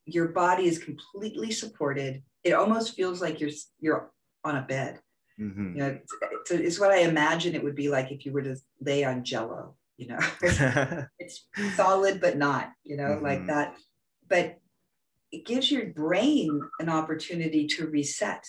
your 0.07 0.29
body 0.29 0.67
is 0.67 0.79
completely 0.79 1.51
supported. 1.51 2.23
It 2.45 2.53
almost 2.53 2.95
feels 2.95 3.21
like 3.21 3.41
you're 3.41 3.51
you're 3.81 4.13
on 4.45 4.57
a 4.57 4.63
bed. 4.63 5.01
Mhm. 5.39 5.75
You 5.75 5.83
know, 5.83 5.99
it's, 6.33 6.51
it's, 6.51 6.81
what 6.81 6.91
I 6.91 6.99
imagine 7.01 7.55
it 7.55 7.65
would 7.65 7.75
be 7.75 7.89
like 7.89 8.13
if 8.13 8.25
you 8.25 8.33
were 8.33 8.43
to 8.43 8.57
lay 8.81 9.05
on 9.05 9.25
Jello. 9.25 9.77
You 9.97 10.09
know, 10.09 10.19
it's 11.19 11.47
solid 11.75 12.21
but 12.21 12.37
not. 12.37 12.71
You 12.85 12.97
know, 12.97 13.19
like 13.21 13.43
Mhm. 13.43 13.47
that. 13.47 13.77
But 14.29 14.59
it 15.33 15.45
gives 15.47 15.71
your 15.71 15.87
brain 15.87 16.61
an 16.79 16.89
opportunity 16.89 17.67
to 17.67 17.87
reset. 17.87 18.45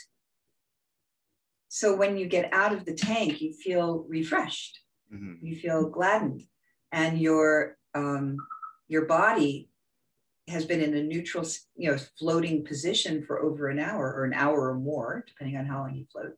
So 1.70 1.96
when 1.96 2.18
you 2.18 2.28
get 2.28 2.54
out 2.54 2.74
of 2.74 2.86
the 2.86 2.94
tank, 2.94 3.42
you 3.42 3.54
feel 3.54 4.06
refreshed, 4.08 4.80
Mhm. 5.12 5.40
you 5.42 5.56
feel 5.56 5.90
gladdened, 5.90 6.44
and 6.92 7.20
your 7.20 7.78
um, 7.94 8.38
your 8.88 9.06
body 9.06 9.70
has 10.48 10.66
been 10.66 10.82
in 10.82 10.96
a 10.96 11.04
neutral, 11.04 11.46
you 11.75 11.92
know, 11.92 11.98
floating 12.20 12.64
position 12.64 13.24
for 13.25 13.42
over 13.42 13.70
an 13.70 13.80
hour 13.80 14.14
or 14.14 14.25
an 14.25 14.34
hour 14.34 14.70
or 14.70 14.75
more, 14.75 15.24
depending 15.28 15.58
on 15.58 15.66
how 15.66 15.80
long 15.80 15.96
you 15.96 16.06
float. 16.12 16.36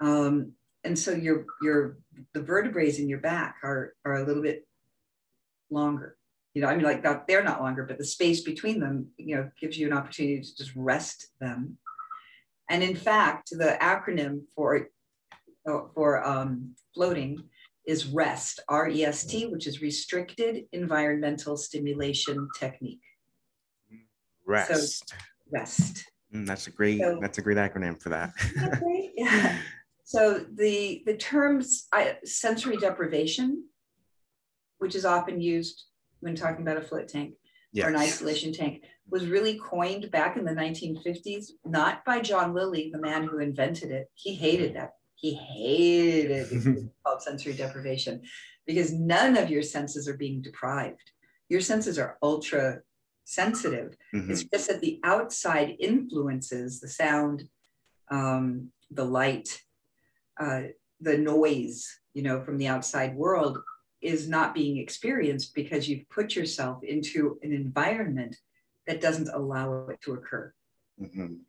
Um, 0.00 0.52
and 0.84 0.98
so 0.98 1.12
your 1.12 1.46
your 1.62 1.98
the 2.34 2.42
vertebrae 2.42 2.94
in 2.96 3.08
your 3.08 3.20
back 3.20 3.56
are 3.62 3.94
are 4.04 4.16
a 4.16 4.26
little 4.26 4.42
bit 4.42 4.66
longer. 5.70 6.16
You 6.54 6.62
know, 6.62 6.68
I 6.68 6.76
mean, 6.76 6.84
like 6.84 7.02
not, 7.02 7.26
they're 7.26 7.44
not 7.44 7.60
longer, 7.60 7.84
but 7.84 7.98
the 7.98 8.04
space 8.04 8.40
between 8.40 8.80
them, 8.80 9.08
you 9.18 9.36
know, 9.36 9.50
gives 9.60 9.76
you 9.76 9.86
an 9.86 9.92
opportunity 9.92 10.40
to 10.40 10.56
just 10.56 10.72
rest 10.74 11.28
them. 11.38 11.78
And 12.70 12.82
in 12.82 12.96
fact, 12.96 13.50
the 13.50 13.76
acronym 13.80 14.42
for 14.54 14.88
uh, 15.68 15.80
for 15.94 16.26
um, 16.26 16.74
floating 16.94 17.42
is 17.86 18.06
REST, 18.06 18.60
R 18.68 18.88
E 18.88 19.04
S 19.04 19.24
T, 19.24 19.46
which 19.46 19.66
is 19.66 19.80
Restricted 19.80 20.64
Environmental 20.72 21.56
Stimulation 21.56 22.48
Technique. 22.58 23.05
Rest. 24.46 25.12
REST. 25.52 26.04
Mm, 26.34 26.46
that's 26.46 26.66
a 26.66 26.70
great. 26.70 27.00
So- 27.00 27.18
that's 27.20 27.38
a 27.38 27.42
great 27.42 27.56
acronym 27.56 28.00
for 28.00 28.08
that. 28.10 28.32
Okay, 28.62 29.12
yeah. 29.16 29.58
So 30.04 30.44
the 30.54 31.02
the 31.06 31.16
terms 31.16 31.88
I, 31.92 32.16
sensory 32.24 32.76
deprivation, 32.76 33.64
which 34.78 34.94
is 34.94 35.04
often 35.04 35.40
used 35.40 35.84
when 36.20 36.34
talking 36.34 36.62
about 36.62 36.76
a 36.76 36.80
float 36.80 37.08
tank 37.08 37.34
or 37.82 37.88
an 37.88 37.96
isolation 37.96 38.52
tank, 38.52 38.84
was 39.10 39.26
really 39.26 39.58
coined 39.58 40.10
back 40.10 40.36
in 40.36 40.44
the 40.44 40.52
1950s, 40.52 41.50
not 41.64 42.04
by 42.04 42.20
John 42.20 42.54
Lilly, 42.54 42.90
the 42.92 43.00
man 43.00 43.24
who 43.24 43.38
invented 43.38 43.90
it. 43.90 44.08
He 44.14 44.34
hated 44.34 44.74
that. 44.76 44.92
He 45.16 45.34
hated. 45.34 46.30
It 46.52 46.88
called 47.04 47.22
sensory 47.22 47.54
deprivation 47.54 48.22
because 48.66 48.92
none 48.92 49.36
of 49.36 49.50
your 49.50 49.62
senses 49.62 50.08
are 50.08 50.16
being 50.16 50.40
deprived. 50.40 51.10
Your 51.48 51.60
senses 51.60 51.98
are 51.98 52.18
ultra 52.22 52.80
sensitive. 53.26 53.96
Mhm. 54.14 54.30
It's 54.30 54.44
just 54.44 54.68
that 54.68 54.80
the 54.80 55.00
outside 55.02 55.76
influences, 55.80 56.80
the 56.80 56.88
sound, 56.88 57.50
um, 58.08 58.72
the 58.90 59.04
light, 59.04 59.62
uh, 60.38 60.62
the 61.00 61.18
noise, 61.18 62.00
you 62.14 62.22
know, 62.22 62.42
from 62.44 62.56
the 62.56 62.68
outside 62.68 63.16
world 63.16 63.58
is 64.00 64.28
not 64.28 64.54
being 64.54 64.78
experienced 64.78 65.54
because 65.54 65.88
you've 65.88 66.08
put 66.08 66.36
yourself 66.36 66.82
into 66.84 67.38
an 67.42 67.52
environment 67.52 68.36
that 68.86 69.00
doesn't 69.00 69.28
allow 69.28 69.88
it 69.88 70.00
to 70.02 70.14
occur. 70.14 70.54
Mhm. 71.00 71.40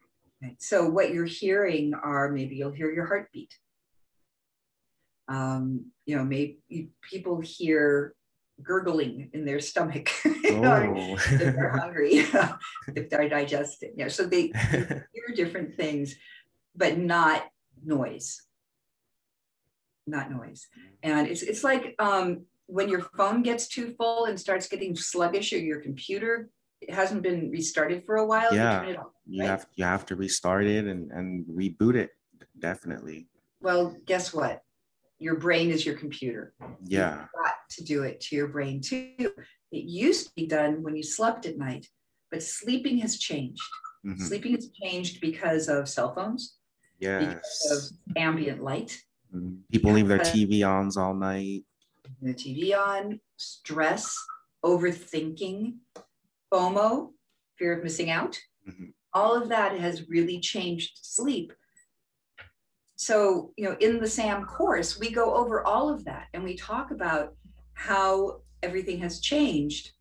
Right? 0.41 0.59
So 0.59 0.89
what 0.89 1.13
you're 1.13 1.25
hearing 1.25 1.93
are 1.93 2.31
maybe 2.31 2.55
you'll 2.55 2.71
hear 2.71 2.91
your 2.91 3.05
heartbeat. 3.05 3.59
Um, 5.27 5.91
you 6.05 6.15
know, 6.15 6.25
maybe 6.25 6.89
people 7.01 7.39
hear 7.41 8.15
gurgling 8.63 9.29
in 9.33 9.45
their 9.45 9.59
stomach. 9.59 10.09
you 10.25 10.63
Oh. 10.65 11.15
if 11.15 11.39
they're 11.39 11.69
hungry, 11.77 12.25
if 12.95 13.09
they're 13.09 13.29
digesting. 13.29 13.93
Yeah, 13.95 14.07
so 14.07 14.25
they 14.25 14.47
hear 14.71 15.05
different 15.35 15.75
things, 15.75 16.15
but 16.75 16.97
not 16.97 17.43
noise. 17.83 18.41
Not 20.05 20.31
noise. 20.31 20.67
And 21.03 21.27
it's 21.27 21.41
it's 21.43 21.63
like 21.63 21.95
um, 21.99 22.45
when 22.67 22.87
your 22.89 23.01
phone 23.17 23.43
gets 23.43 23.67
too 23.67 23.93
full 23.97 24.25
and 24.25 24.39
starts 24.39 24.67
getting 24.67 24.95
sluggish, 24.95 25.51
or 25.53 25.57
your 25.57 25.81
computer 25.81 26.49
hasn't 26.89 27.23
been 27.23 27.49
restarted 27.51 28.05
for 28.05 28.17
a 28.17 28.25
while. 28.25 28.51
you 28.51 28.57
Yeah. 28.57 28.79
turn 28.79 28.89
it 28.89 28.97
off, 28.97 29.11
you 29.25 29.41
right? 29.41 29.49
have 29.49 29.67
you 29.75 29.83
have 29.83 30.05
to 30.07 30.15
restart 30.15 30.65
it 30.65 30.85
and 30.85 31.11
and 31.11 31.45
reboot 31.45 31.95
it. 31.95 32.11
Definitely. 32.57 33.27
Well, 33.61 33.95
guess 34.05 34.33
what? 34.33 34.63
Your 35.19 35.35
brain 35.35 35.71
is 35.71 35.85
your 35.85 35.95
computer. 35.95 36.53
Yeah. 36.85 37.25
got 37.43 37.55
to 37.71 37.83
do 37.83 38.03
it 38.03 38.21
to 38.21 38.35
your 38.35 38.47
brain 38.47 38.81
too. 38.81 39.15
It 39.71 39.83
used 39.83 40.27
to 40.27 40.31
be 40.35 40.45
done 40.47 40.83
when 40.83 40.95
you 40.95 41.03
slept 41.03 41.45
at 41.45 41.57
night, 41.57 41.87
but 42.31 42.43
sleeping 42.43 42.99
has 42.99 43.17
changed. 43.17 43.61
Mhm. 44.05 44.21
Sleeping 44.21 44.53
has 44.53 44.69
changed 44.81 45.19
because 45.21 45.67
of 45.69 45.89
cell 45.89 46.13
phones, 46.13 46.57
because 46.99 47.71
of 47.71 47.77
Yes. 47.83 47.93
ambient 48.15 48.63
light, 48.63 49.03
Mhm. 49.33 49.63
People 49.71 49.91
leave 49.91 50.07
their 50.07 50.19
TV 50.19 50.63
ons 50.63 50.95
all 50.97 51.13
night. 51.13 51.65
the 52.21 52.33
TV 52.33 52.73
on, 52.73 53.19
stress, 53.35 54.15
overthinking, 54.63 55.77
FOMO, 56.51 57.13
fear 57.57 57.77
of 57.77 57.83
missing 57.83 58.09
out. 58.09 58.39
Mhm. 58.65 58.93
All 59.13 59.35
of 59.35 59.49
that 59.49 59.77
has 59.77 60.07
really 60.07 60.39
changed 60.39 60.99
sleep. 61.01 61.51
So, 63.07 63.53
you 63.55 63.63
know, 63.63 63.77
in 63.79 64.01
the 64.01 64.07
SAM 64.09 64.43
course, 64.43 64.99
we 64.99 65.09
go 65.09 65.33
over 65.33 65.63
all 65.65 65.87
of 65.87 66.03
that 66.03 66.27
and 66.33 66.43
we 66.43 66.57
talk 66.57 66.91
about 66.91 67.37
how 67.73 68.41
everything 68.61 68.99
has 68.99 69.21
changed 69.21 69.91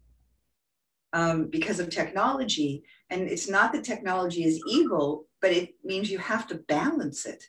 um, 1.13 1.47
because 1.47 1.79
of 1.79 1.89
technology. 1.89 2.83
And 3.11 3.29
it's 3.29 3.49
not 3.49 3.73
that 3.73 3.85
technology 3.85 4.43
is 4.43 4.61
evil, 4.67 5.29
but 5.41 5.53
it 5.53 5.77
means 5.85 6.11
you 6.11 6.19
have 6.19 6.49
to 6.49 6.57
balance 6.57 7.27
it 7.27 7.45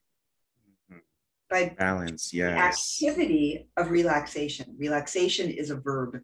Mhm. 0.92 1.02
by 1.50 1.70
Balance. 1.70 2.32
Yes. 2.32 3.02
activity 3.02 3.68
of 3.78 3.90
relaxation. 3.90 4.76
Relaxation 4.78 5.50
is 5.50 5.72
a 5.72 5.76
verb. 5.78 6.22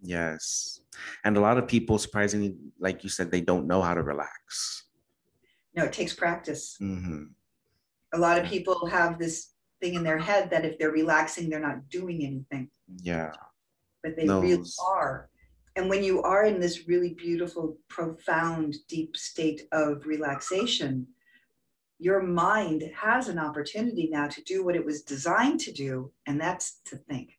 Yes. 0.00 0.80
And 1.22 1.36
a 1.36 1.40
lot 1.40 1.58
of 1.58 1.68
people, 1.68 1.96
surprisingly, 1.98 2.56
like 2.80 3.04
you 3.04 3.08
said, 3.08 3.30
they 3.30 3.40
don't 3.40 3.68
know 3.68 3.82
how 3.82 3.94
to 3.94 4.02
relax. 4.02 4.88
No, 5.76 5.84
it 5.84 5.92
takes 5.92 6.12
practice. 6.12 6.76
hmm 6.80 7.26
A 8.12 8.18
lot 8.18 8.38
of 8.38 8.46
people 8.46 8.86
have 8.86 9.18
this 9.18 9.52
thing 9.80 9.94
in 9.94 10.04
their 10.04 10.18
head 10.18 10.50
that 10.50 10.64
if 10.64 10.78
they're 10.78 10.90
relaxing, 10.90 11.48
they're 11.48 11.60
not 11.60 11.88
doing 11.88 12.24
anything, 12.24 12.70
Yeah. 13.02 13.32
but 14.02 14.16
they 14.16 14.28
really 14.28 14.62
are. 14.86 15.30
And 15.74 15.88
when 15.88 16.04
you 16.04 16.22
are 16.22 16.44
in 16.44 16.60
this 16.60 16.86
really 16.86 17.14
beautiful, 17.14 17.78
profound, 17.88 18.76
deep 18.88 19.16
state 19.16 19.66
of 19.72 20.06
relaxation, 20.06 21.08
your 21.98 22.22
mind 22.22 22.82
has 22.94 23.28
an 23.28 23.38
opportunity 23.38 24.08
now 24.10 24.28
to 24.28 24.42
do 24.42 24.64
what 24.64 24.76
it 24.76 24.84
was 24.84 25.02
designed 25.02 25.60
to 25.60 25.72
do, 25.72 26.12
and 26.26 26.40
that's 26.40 26.80
to 26.86 26.96
think. 26.96 27.38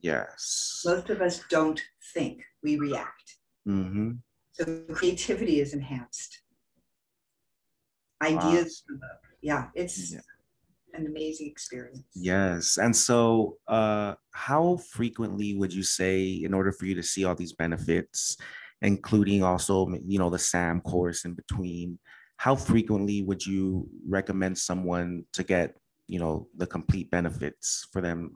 Yes. 0.00 0.82
Most 0.84 1.10
of 1.10 1.20
us 1.20 1.42
don't 1.48 1.80
think, 2.14 2.42
we 2.62 2.76
react. 2.78 3.36
Mm-hmm. 3.66 4.12
So 4.52 4.82
creativity 4.92 5.60
is 5.60 5.72
enhanced. 5.72 6.42
Ideas 8.22 8.82
up. 9.04 9.22
Yeah, 9.40 9.70
it's 9.74 10.12
Yeah. 10.12 10.20
an 10.94 11.06
amazing 11.06 11.48
experience. 11.48 12.06
Yes. 12.14 12.78
And 12.78 12.94
so, 12.94 13.58
uh, 13.68 14.14
how 14.32 14.76
frequently 14.78 15.56
would 15.56 15.72
you 15.72 15.82
say, 15.82 16.28
in 16.28 16.54
order 16.54 16.72
for 16.72 16.86
you 16.86 16.94
to 16.94 17.02
see 17.02 17.24
all 17.24 17.34
these 17.34 17.52
benefits, 17.52 18.36
including 18.82 19.42
also, 19.42 19.88
you 20.06 20.18
know, 20.18 20.30
the 20.30 20.38
SAM 20.38 20.80
course 20.80 21.24
in 21.24 21.34
between, 21.34 21.98
how 22.36 22.54
frequently 22.54 23.22
would 23.22 23.44
you 23.44 23.88
recommend 24.08 24.56
someone 24.56 25.24
to 25.32 25.42
get, 25.42 25.76
you 26.06 26.18
know, 26.18 26.48
the 26.56 26.66
complete 26.66 27.10
benefits 27.10 27.86
for 27.92 28.00
them 28.00 28.34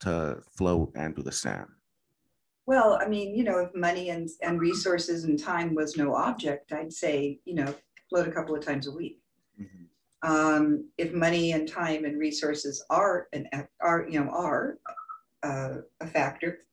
to 0.00 0.42
float 0.56 0.92
and 0.96 1.14
do 1.14 1.22
the 1.22 1.32
SAM? 1.32 1.76
Well, 2.66 2.98
I 3.00 3.06
mean, 3.08 3.34
you 3.36 3.44
know, 3.44 3.58
if 3.60 3.74
money 3.74 4.10
and, 4.10 4.28
and 4.42 4.60
resources 4.60 5.22
and 5.24 5.38
time 5.38 5.74
was 5.74 5.96
no 5.96 6.14
object, 6.16 6.72
I'd 6.72 6.92
say, 6.92 7.40
you 7.44 7.54
know, 7.54 7.72
float 8.10 8.26
a 8.26 8.32
couple 8.32 8.56
of 8.56 8.64
times 8.64 8.88
a 8.88 8.92
week. 8.92 9.22
Mhm. 9.60 9.85
Um, 10.26 10.88
if 10.98 11.12
money 11.12 11.52
and 11.52 11.68
time 11.68 12.04
and 12.04 12.18
resources 12.18 12.84
are 12.90 13.28
an 13.32 13.48
are 13.80 14.06
you 14.10 14.18
know 14.18 14.28
are 14.30 14.78
uh, 15.44 15.76
a 16.00 16.06
factor, 16.06 16.66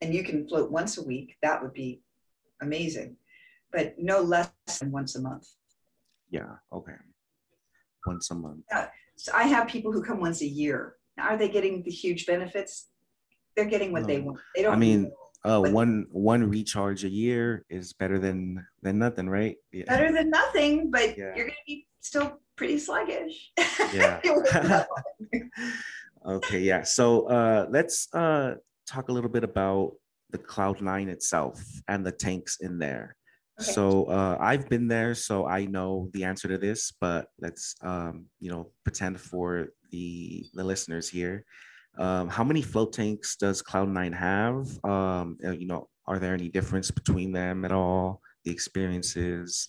and 0.00 0.12
you 0.12 0.24
can 0.24 0.48
float 0.48 0.72
once 0.72 0.98
a 0.98 1.02
week, 1.02 1.36
that 1.40 1.62
would 1.62 1.72
be 1.72 2.02
amazing, 2.62 3.16
but 3.72 3.94
no 3.96 4.20
less 4.20 4.50
than 4.80 4.90
once 4.90 5.14
a 5.14 5.20
month. 5.20 5.46
Yeah. 6.30 6.56
Okay. 6.72 6.98
Once 8.04 8.30
a 8.32 8.34
month. 8.34 8.64
Yeah. 8.72 8.88
So 9.14 9.32
I 9.34 9.44
have 9.44 9.68
people 9.68 9.92
who 9.92 10.02
come 10.02 10.20
once 10.20 10.42
a 10.42 10.46
year. 10.46 10.96
Now, 11.16 11.28
are 11.28 11.38
they 11.38 11.48
getting 11.48 11.84
the 11.84 11.90
huge 11.92 12.26
benefits? 12.26 12.88
They're 13.54 13.66
getting 13.66 13.92
what 13.92 14.06
they 14.06 14.20
want. 14.20 14.38
They 14.54 14.62
don't. 14.62 14.74
I 14.74 14.76
mean, 14.76 15.12
Uh, 15.46 15.62
But- 15.62 15.72
one 15.72 16.06
one 16.10 16.42
recharge 16.50 17.04
a 17.04 17.08
year 17.08 17.64
is 17.70 17.92
better 17.92 18.18
than 18.18 18.66
than 18.82 18.98
nothing, 18.98 19.28
right? 19.30 19.56
Yeah. 19.72 19.84
better 19.86 20.10
than 20.12 20.28
nothing, 20.30 20.90
but 20.90 21.16
Yeah. 21.16 21.34
you're 21.36 21.46
going 21.46 21.62
to 21.64 21.68
be 21.72 21.86
still 22.00 22.40
pretty 22.56 22.78
sluggish. 22.78 23.52
Yeah. 23.94 24.20
It 24.24 24.32
was 24.34 24.50
that 24.50 24.88
okay, 26.26 26.60
yeah. 26.60 26.82
So 26.82 27.28
uh, 27.28 27.66
let's 27.70 28.08
uh, 28.12 28.54
talk 28.86 29.08
a 29.08 29.12
little 29.12 29.30
bit 29.30 29.44
about 29.44 29.94
the 30.30 30.38
Cloud 30.38 30.80
Nine 30.82 31.08
itself 31.08 31.62
and 31.86 32.04
the 32.04 32.12
tanks 32.12 32.58
in 32.60 32.78
there. 32.78 33.16
Okay. 33.60 33.72
So 33.72 34.04
uh, 34.10 34.36
I've 34.40 34.68
been 34.68 34.88
there, 34.88 35.14
so 35.14 35.46
I 35.46 35.64
know 35.66 36.10
the 36.12 36.24
answer 36.24 36.48
to 36.48 36.58
this, 36.58 36.92
but 37.00 37.28
let's 37.40 37.74
um, 37.82 38.26
you 38.40 38.50
know 38.50 38.72
pretend 38.84 39.20
for 39.20 39.68
the 39.92 40.44
the 40.54 40.64
listeners 40.64 41.08
here. 41.08 41.44
Um, 41.98 42.28
how 42.28 42.44
many 42.44 42.62
float 42.62 42.92
tanks 42.92 43.36
does 43.36 43.62
Cloud 43.62 43.88
Nine 43.88 44.12
have? 44.12 44.68
Um, 44.84 45.38
uh, 45.44 45.52
you 45.52 45.66
know, 45.66 45.88
are 46.06 46.18
there 46.18 46.34
any 46.34 46.48
difference 46.48 46.90
between 46.90 47.32
them 47.32 47.64
at 47.64 47.72
all? 47.72 48.20
The 48.44 48.50
experiences. 48.50 49.68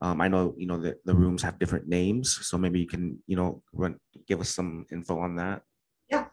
Um, 0.00 0.20
I 0.20 0.28
know 0.28 0.54
you 0.56 0.66
know 0.66 0.78
the, 0.78 0.96
the 1.04 1.14
rooms 1.14 1.42
have 1.42 1.58
different 1.58 1.88
names, 1.88 2.38
so 2.42 2.58
maybe 2.58 2.80
you 2.80 2.86
can 2.86 3.18
you 3.26 3.36
know 3.36 3.62
run 3.72 3.98
give 4.26 4.40
us 4.40 4.50
some 4.50 4.86
info 4.92 5.18
on 5.18 5.36
that. 5.36 5.62
Yeah. 6.10 6.26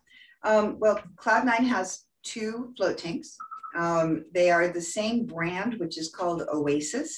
Um, 0.44 0.78
well, 0.80 1.00
Cloud 1.16 1.46
Nine 1.46 1.66
has 1.66 2.06
two 2.24 2.74
float 2.78 2.98
tanks. 2.98 3.38
Um, 3.78 4.26
they 4.34 4.50
are 4.50 4.68
the 4.68 4.82
same 4.82 5.26
brand, 5.26 5.76
which 5.80 5.98
is 5.98 6.10
called 6.10 6.44
Oasis. 6.52 7.18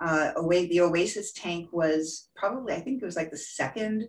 Uh, 0.00 0.32
the 0.34 0.80
Oasis 0.80 1.32
tank 1.32 1.68
was 1.72 2.28
probably, 2.34 2.74
I 2.74 2.80
think 2.80 3.00
it 3.00 3.06
was 3.06 3.14
like 3.14 3.30
the 3.30 3.36
second 3.36 4.08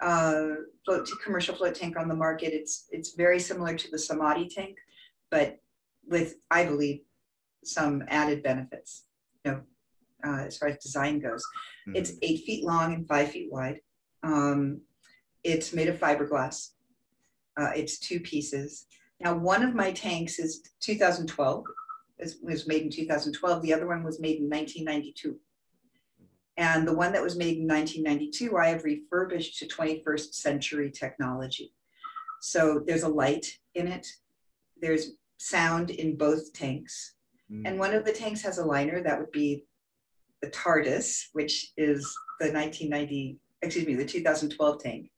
uh, 0.00 0.46
float 0.84 1.08
commercial 1.24 1.54
float 1.54 1.74
tank 1.74 1.96
on 1.96 2.08
the 2.08 2.14
market. 2.14 2.52
It's 2.52 2.86
it's 2.90 3.14
very 3.14 3.40
similar 3.40 3.74
to 3.76 3.90
the 3.90 3.98
Samadhi 3.98 4.48
tank, 4.48 4.76
but 5.30 5.58
with 6.06 6.36
I 6.50 6.64
believe 6.64 7.00
some 7.64 8.04
added 8.08 8.42
benefits. 8.42 9.04
You 9.44 9.52
know, 9.52 9.60
uh, 10.24 10.44
as 10.46 10.56
far 10.56 10.68
as 10.68 10.78
design 10.78 11.20
goes, 11.20 11.44
mm-hmm. 11.86 11.96
it's 11.96 12.12
eight 12.22 12.44
feet 12.44 12.64
long 12.64 12.94
and 12.94 13.06
five 13.06 13.30
feet 13.30 13.50
wide. 13.50 13.80
Um, 14.22 14.80
it's 15.44 15.72
made 15.72 15.88
of 15.88 15.98
fiberglass. 15.98 16.70
Uh, 17.60 17.70
it's 17.74 17.98
two 17.98 18.20
pieces. 18.20 18.86
Now, 19.20 19.36
one 19.36 19.62
of 19.62 19.74
my 19.74 19.90
tanks 19.92 20.38
is 20.38 20.62
2012, 20.80 21.64
it 22.18 22.34
was 22.42 22.68
made 22.68 22.82
in 22.82 22.90
2012. 22.90 23.62
The 23.62 23.74
other 23.74 23.86
one 23.86 24.04
was 24.04 24.20
made 24.20 24.38
in 24.38 24.48
1992. 24.48 25.36
And 26.58 26.86
the 26.86 26.92
one 26.92 27.12
that 27.12 27.22
was 27.22 27.36
made 27.36 27.58
in 27.58 27.68
1992, 27.68 28.58
I 28.58 28.66
have 28.66 28.82
refurbished 28.82 29.58
to 29.60 29.66
21st 29.66 30.34
century 30.34 30.90
technology. 30.90 31.72
So 32.40 32.82
there's 32.84 33.04
a 33.04 33.08
light 33.08 33.46
in 33.76 33.86
it. 33.86 34.06
There's 34.82 35.12
sound 35.38 35.90
in 35.90 36.16
both 36.16 36.52
tanks. 36.52 37.14
Mm. 37.50 37.62
And 37.64 37.78
one 37.78 37.94
of 37.94 38.04
the 38.04 38.12
tanks 38.12 38.42
has 38.42 38.58
a 38.58 38.64
liner 38.64 39.00
that 39.04 39.18
would 39.18 39.30
be 39.30 39.66
the 40.42 40.50
TARDIS, 40.50 41.28
which 41.32 41.72
is 41.76 42.02
the 42.40 42.52
1990, 42.52 43.38
excuse 43.62 43.86
me, 43.86 43.94
the 43.94 44.04
2012 44.04 44.82
tank. 44.82 45.10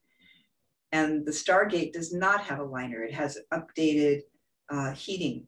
And 0.93 1.25
the 1.25 1.33
Stargate 1.33 1.95
does 1.95 2.13
not 2.13 2.43
have 2.43 2.59
a 2.59 2.65
liner. 2.65 3.03
It 3.03 3.15
has 3.15 3.39
updated 3.53 4.21
uh, 4.71 4.93
heating 4.93 5.47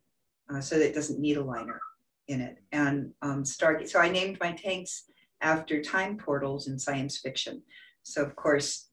uh, 0.53 0.63
so 0.63 0.79
that 0.79 0.89
it 0.89 0.95
doesn't 0.95 1.21
need 1.21 1.37
a 1.37 1.45
liner 1.45 1.81
in 2.29 2.41
it. 2.41 2.57
And 2.73 3.13
um, 3.21 3.43
Stargate, 3.45 3.91
so 3.91 3.99
I 3.99 4.09
named 4.09 4.39
my 4.41 4.53
tanks 4.53 5.05
after 5.43 5.83
time 5.83 6.17
portals 6.17 6.69
in 6.69 6.79
science 6.79 7.19
fiction. 7.19 7.63
So 8.03 8.23
of 8.23 8.35
course, 8.37 8.89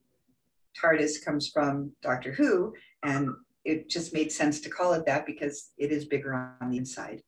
TARDIS 0.82 1.24
comes 1.24 1.50
from 1.50 1.92
Doctor 2.02 2.32
Who, 2.34 2.74
and 3.04 3.30
it 3.66 3.90
just 3.90 4.14
made 4.14 4.32
sense 4.32 4.60
to 4.62 4.70
call 4.70 4.94
it 4.94 5.06
that 5.06 5.26
because 5.26 5.72
it 5.78 5.92
is 5.92 6.06
bigger 6.06 6.34
on 6.34 6.70
the 6.70 6.78
inside. 6.78 7.22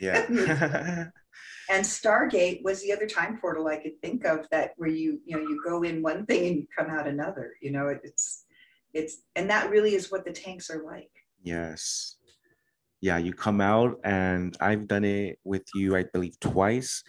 Yeah. 0.00 0.24
and 1.70 1.84
Stargate 1.84 2.62
was 2.62 2.82
the 2.82 2.92
other 2.92 3.06
time 3.06 3.38
portal 3.38 3.68
I 3.68 3.76
could 3.76 4.00
think 4.00 4.24
of 4.24 4.46
that 4.50 4.72
where 4.76 4.88
you, 4.88 5.20
you 5.24 5.36
know, 5.36 5.42
you 5.42 5.60
go 5.64 5.82
in 5.82 6.02
one 6.02 6.26
thing 6.26 6.46
and 6.46 6.56
you 6.56 6.66
come 6.76 6.90
out 6.90 7.06
another, 7.06 7.52
you 7.60 7.70
know, 7.70 7.88
it's, 7.88 8.44
it's, 8.94 9.22
and 9.36 9.48
that 9.50 9.70
really 9.70 9.94
is 9.94 10.10
what 10.10 10.24
the 10.24 10.32
tanks 10.32 10.70
are 10.70 10.82
like. 10.84 11.10
Yes. 11.42 12.16
Yeah. 13.00 13.18
You 13.18 13.32
come 13.32 13.60
out 13.60 13.98
and 14.04 14.56
I've 14.60 14.88
done 14.88 15.04
it 15.04 15.38
with 15.44 15.64
you, 15.74 15.96
I 15.96 16.04
believe 16.04 16.38
twice. 16.40 17.02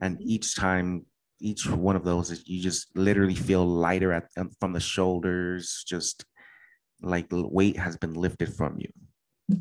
And 0.00 0.16
mm-hmm. 0.16 0.28
each 0.28 0.54
time, 0.54 1.06
each 1.40 1.66
one 1.68 1.96
of 1.96 2.04
those 2.04 2.30
is 2.30 2.46
you 2.48 2.62
just 2.62 2.96
literally 2.96 3.34
feel 3.34 3.66
lighter 3.66 4.12
at 4.12 4.28
um, 4.36 4.50
from 4.60 4.72
the 4.72 4.80
shoulders, 4.80 5.84
just 5.86 6.24
like 7.02 7.28
the 7.28 7.46
weight 7.46 7.76
has 7.76 7.96
been 7.96 8.14
lifted 8.14 8.54
from 8.54 8.78
you. 8.78 9.60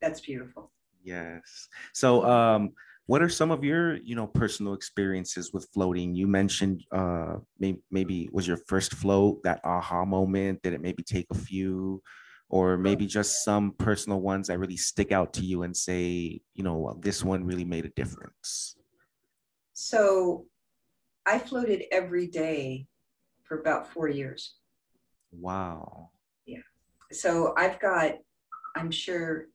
That's 0.00 0.20
beautiful. 0.20 0.72
Yes. 1.02 1.68
So, 1.92 2.24
um, 2.24 2.72
what 3.06 3.22
are 3.22 3.28
some 3.28 3.52
of 3.52 3.62
your, 3.62 3.96
you 3.98 4.16
know, 4.16 4.26
personal 4.26 4.74
experiences 4.74 5.52
with 5.52 5.68
floating? 5.72 6.16
You 6.16 6.26
mentioned 6.26 6.82
uh, 6.90 7.36
maybe, 7.58 7.78
maybe 7.90 8.28
was 8.32 8.48
your 8.48 8.56
first 8.56 8.94
float 8.94 9.42
that 9.44 9.60
aha 9.64 10.04
moment? 10.04 10.62
Did 10.62 10.72
it 10.72 10.80
maybe 10.80 11.04
take 11.04 11.26
a 11.30 11.34
few, 11.34 12.02
or 12.48 12.76
maybe 12.76 13.06
just 13.06 13.44
some 13.44 13.72
personal 13.72 14.20
ones 14.20 14.48
that 14.48 14.58
really 14.58 14.76
stick 14.76 15.12
out 15.12 15.32
to 15.34 15.44
you 15.44 15.62
and 15.62 15.76
say, 15.76 16.40
you 16.54 16.62
know, 16.62 16.98
this 17.00 17.24
one 17.24 17.44
really 17.44 17.64
made 17.64 17.84
a 17.84 17.90
difference? 17.90 18.76
So, 19.72 20.46
I 21.26 21.40
floated 21.40 21.84
every 21.90 22.28
day 22.28 22.86
for 23.44 23.60
about 23.60 23.92
four 23.92 24.08
years. 24.08 24.54
Wow. 25.32 26.10
Yeah. 26.46 26.58
So 27.12 27.52
I've 27.56 27.80
got, 27.80 28.14
I'm 28.76 28.90
sure, 28.90 29.46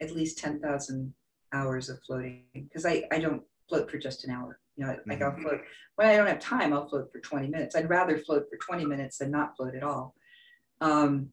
at 0.00 0.14
least 0.14 0.38
10,000 0.38 1.14
hours 1.52 1.88
of 1.88 1.98
floating 2.06 2.44
because 2.54 2.86
I, 2.86 3.04
I 3.12 3.18
don't 3.18 3.42
float 3.68 3.90
for 3.90 3.98
just 3.98 4.24
an 4.24 4.30
hour. 4.30 4.60
You 4.76 4.86
know, 4.86 4.96
like 5.06 5.20
mm-hmm. 5.20 5.22
I'll 5.22 5.42
float 5.42 5.60
when 5.96 6.08
I 6.08 6.16
don't 6.16 6.26
have 6.26 6.40
time, 6.40 6.72
I'll 6.72 6.88
float 6.88 7.12
for 7.12 7.20
20 7.20 7.48
minutes. 7.48 7.76
I'd 7.76 7.88
rather 7.88 8.18
float 8.18 8.46
for 8.50 8.56
20 8.56 8.84
minutes 8.84 9.18
than 9.18 9.30
not 9.30 9.56
float 9.56 9.76
at 9.76 9.84
all. 9.84 10.14
Um, 10.80 11.28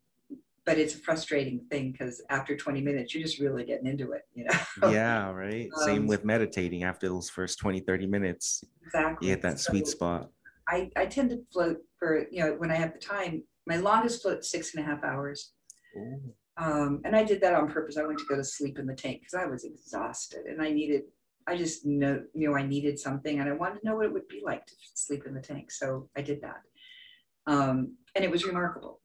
but 0.71 0.79
it's 0.79 0.95
a 0.95 0.99
frustrating 0.99 1.59
thing 1.69 1.91
because 1.91 2.21
after 2.29 2.55
20 2.55 2.79
minutes, 2.79 3.13
you're 3.13 3.21
just 3.21 3.39
really 3.39 3.65
getting 3.65 3.87
into 3.87 4.13
it, 4.13 4.21
you 4.33 4.45
know? 4.45 4.57
Yeah, 4.89 5.29
right. 5.29 5.69
Um, 5.75 5.83
Same 5.83 6.07
with 6.07 6.23
meditating 6.23 6.85
after 6.85 7.09
those 7.09 7.29
first 7.29 7.59
20, 7.59 7.81
30 7.81 8.07
minutes. 8.07 8.63
Exactly. 8.85 9.27
You 9.27 9.33
hit 9.33 9.41
that 9.41 9.59
so 9.59 9.71
sweet 9.71 9.85
spot. 9.85 10.29
I, 10.69 10.89
I 10.95 11.07
tend 11.07 11.31
to 11.31 11.41
float 11.51 11.79
for, 11.99 12.25
you 12.31 12.41
know, 12.41 12.53
when 12.53 12.71
I 12.71 12.75
have 12.75 12.93
the 12.93 12.99
time, 12.99 13.43
my 13.67 13.75
longest 13.75 14.21
float 14.21 14.45
six 14.45 14.73
and 14.73 14.81
a 14.81 14.87
half 14.87 15.03
hours. 15.03 15.51
Ooh. 15.97 16.33
Um, 16.55 17.01
and 17.03 17.17
I 17.17 17.25
did 17.25 17.41
that 17.41 17.53
on 17.53 17.69
purpose. 17.69 17.97
I 17.97 18.05
went 18.05 18.19
to 18.19 18.25
go 18.29 18.37
to 18.37 18.43
sleep 18.45 18.79
in 18.79 18.85
the 18.85 18.95
tank 18.95 19.19
because 19.19 19.33
I 19.33 19.47
was 19.47 19.65
exhausted 19.65 20.45
and 20.45 20.61
I 20.61 20.69
needed, 20.71 21.01
I 21.47 21.57
just 21.57 21.85
know, 21.85 22.23
knew 22.33 22.55
I 22.55 22.65
needed 22.65 22.97
something 22.97 23.41
and 23.41 23.49
I 23.49 23.53
wanted 23.53 23.81
to 23.81 23.85
know 23.85 23.97
what 23.97 24.05
it 24.05 24.13
would 24.13 24.29
be 24.29 24.41
like 24.41 24.65
to 24.67 24.73
sleep 24.93 25.25
in 25.25 25.33
the 25.33 25.41
tank. 25.41 25.69
So 25.69 26.07
I 26.15 26.21
did 26.21 26.39
that. 26.43 26.61
Um, 27.45 27.97
and 28.15 28.23
it 28.23 28.31
was 28.31 28.45
remarkable. 28.45 29.01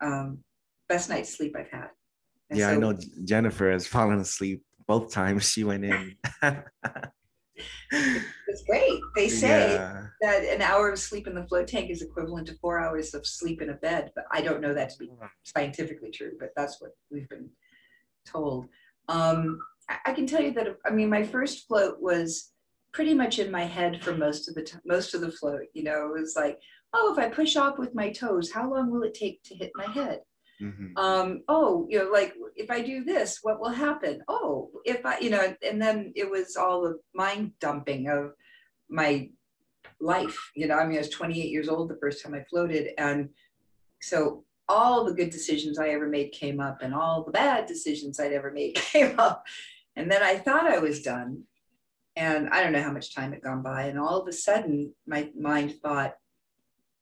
Um, 0.00 0.44
best 0.88 1.08
night's 1.08 1.36
sleep 1.36 1.54
I've 1.58 1.70
had. 1.70 1.88
And 2.50 2.58
yeah, 2.58 2.70
so, 2.70 2.74
I 2.74 2.78
know 2.78 2.98
Jennifer 3.24 3.70
has 3.70 3.86
fallen 3.86 4.20
asleep 4.20 4.62
both 4.86 5.12
times 5.12 5.50
she 5.50 5.64
went 5.64 5.84
in. 5.84 6.16
it's 7.90 8.64
great. 8.66 9.00
They 9.14 9.28
say 9.28 9.74
yeah. 9.74 10.06
that 10.22 10.44
an 10.44 10.62
hour 10.62 10.90
of 10.90 10.98
sleep 10.98 11.26
in 11.26 11.34
the 11.34 11.46
float 11.46 11.68
tank 11.68 11.90
is 11.90 12.02
equivalent 12.02 12.48
to 12.48 12.54
four 12.54 12.80
hours 12.80 13.14
of 13.14 13.26
sleep 13.26 13.60
in 13.60 13.70
a 13.70 13.74
bed, 13.74 14.10
but 14.14 14.24
I 14.32 14.40
don't 14.40 14.62
know 14.62 14.74
that 14.74 14.90
to 14.90 14.98
be 14.98 15.10
scientifically 15.44 16.10
true, 16.10 16.32
but 16.40 16.50
that's 16.56 16.80
what 16.80 16.92
we've 17.10 17.28
been 17.28 17.50
told. 18.26 18.66
Um, 19.08 19.58
I 20.04 20.12
can 20.12 20.26
tell 20.26 20.42
you 20.42 20.52
that, 20.52 20.76
I 20.86 20.90
mean, 20.90 21.10
my 21.10 21.22
first 21.22 21.66
float 21.66 22.00
was 22.00 22.52
pretty 22.92 23.14
much 23.14 23.38
in 23.38 23.50
my 23.50 23.64
head 23.64 24.02
for 24.02 24.14
most 24.14 24.48
of 24.48 24.54
the 24.54 24.62
time, 24.62 24.80
most 24.86 25.14
of 25.14 25.20
the 25.20 25.32
float, 25.32 25.66
you 25.74 25.82
know, 25.82 26.06
it 26.06 26.20
was 26.20 26.34
like, 26.36 26.58
oh, 26.94 27.12
if 27.12 27.18
I 27.18 27.28
push 27.28 27.56
off 27.56 27.78
with 27.78 27.94
my 27.94 28.10
toes, 28.10 28.50
how 28.50 28.70
long 28.70 28.90
will 28.90 29.02
it 29.02 29.14
take 29.14 29.42
to 29.44 29.54
hit 29.54 29.70
my 29.74 29.86
head? 29.86 30.20
Mm-hmm. 30.60 30.96
Um, 30.96 31.42
oh, 31.48 31.86
you 31.88 31.98
know, 31.98 32.10
like 32.10 32.34
if 32.56 32.70
I 32.70 32.80
do 32.80 33.04
this, 33.04 33.38
what 33.42 33.60
will 33.60 33.70
happen? 33.70 34.22
Oh, 34.28 34.70
if 34.84 35.04
I, 35.06 35.18
you 35.18 35.30
know, 35.30 35.54
and 35.62 35.80
then 35.80 36.12
it 36.16 36.28
was 36.28 36.56
all 36.56 36.82
the 36.82 36.98
mind 37.14 37.52
dumping 37.60 38.08
of 38.08 38.32
my 38.88 39.30
life. 40.00 40.50
You 40.54 40.66
know, 40.66 40.76
I 40.76 40.86
mean, 40.86 40.96
I 40.96 41.00
was 41.00 41.10
28 41.10 41.50
years 41.50 41.68
old 41.68 41.88
the 41.88 41.98
first 42.00 42.22
time 42.22 42.34
I 42.34 42.44
floated. 42.50 42.88
And 42.98 43.30
so 44.00 44.44
all 44.68 45.04
the 45.04 45.14
good 45.14 45.30
decisions 45.30 45.78
I 45.78 45.90
ever 45.90 46.08
made 46.08 46.32
came 46.32 46.60
up, 46.60 46.82
and 46.82 46.94
all 46.94 47.24
the 47.24 47.32
bad 47.32 47.66
decisions 47.66 48.18
I'd 48.18 48.32
ever 48.32 48.50
made 48.50 48.74
came 48.92 49.18
up. 49.18 49.44
And 49.96 50.10
then 50.10 50.22
I 50.22 50.36
thought 50.36 50.70
I 50.70 50.78
was 50.78 51.02
done. 51.02 51.44
And 52.16 52.48
I 52.48 52.62
don't 52.62 52.72
know 52.72 52.82
how 52.82 52.92
much 52.92 53.14
time 53.14 53.32
had 53.32 53.42
gone 53.42 53.62
by. 53.62 53.84
And 53.84 53.98
all 53.98 54.20
of 54.20 54.26
a 54.26 54.32
sudden, 54.32 54.92
my 55.06 55.30
mind 55.38 55.76
thought, 55.80 56.16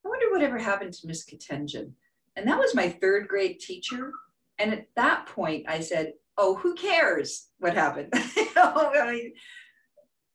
I 0.04 0.08
wonder 0.08 0.30
whatever 0.30 0.58
happened 0.58 0.92
to 0.92 1.06
Miss 1.06 1.24
Ketenjian 1.24 1.92
and 2.36 2.46
that 2.46 2.58
was 2.58 2.74
my 2.74 2.88
third 2.88 3.28
grade 3.28 3.60
teacher. 3.60 4.12
And 4.58 4.72
at 4.72 4.86
that 4.96 5.26
point, 5.26 5.66
I 5.68 5.80
said, 5.80 6.12
Oh, 6.38 6.54
who 6.54 6.74
cares 6.74 7.48
what 7.58 7.74
happened? 7.74 8.10
I 8.14 9.10
mean, 9.10 9.32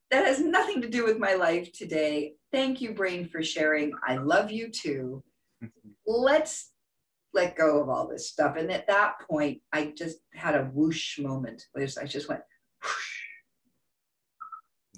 that 0.10 0.26
has 0.26 0.40
nothing 0.40 0.82
to 0.82 0.90
do 0.90 1.06
with 1.06 1.20
my 1.20 1.36
life 1.36 1.72
today. 1.72 2.34
Thank 2.52 2.82
you, 2.82 2.94
Brain, 2.94 3.30
for 3.30 3.44
sharing. 3.44 3.92
I 4.06 4.18
love 4.18 4.52
you 4.52 4.70
too. 4.70 5.24
Let's 6.08 6.72
let 7.34 7.56
go 7.56 7.82
of 7.82 7.90
all 7.90 8.08
this 8.08 8.30
stuff. 8.30 8.58
And 8.58 8.72
at 8.72 8.88
that 8.88 9.16
point, 9.30 9.62
I 9.72 9.94
just 9.98 10.18
had 10.34 10.56
a 10.56 10.70
whoosh 10.74 11.20
moment. 11.20 11.68
I 11.78 11.86
just 12.06 12.28
went, 12.28 12.42
whoosh, 12.84 13.22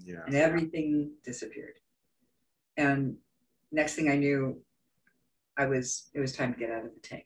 yeah. 0.04 0.24
and 0.26 0.36
everything 0.36 1.12
disappeared. 1.24 1.76
And 2.78 3.18
next 3.72 3.96
thing 3.96 4.10
I 4.10 4.16
knew, 4.16 4.63
I 5.58 5.66
was 5.66 6.10
it 6.14 6.20
was 6.20 6.34
time 6.36 6.54
to 6.54 6.60
get 6.60 6.72
out 6.72 6.86
of 6.86 6.94
the 6.94 7.00
tank. 7.02 7.26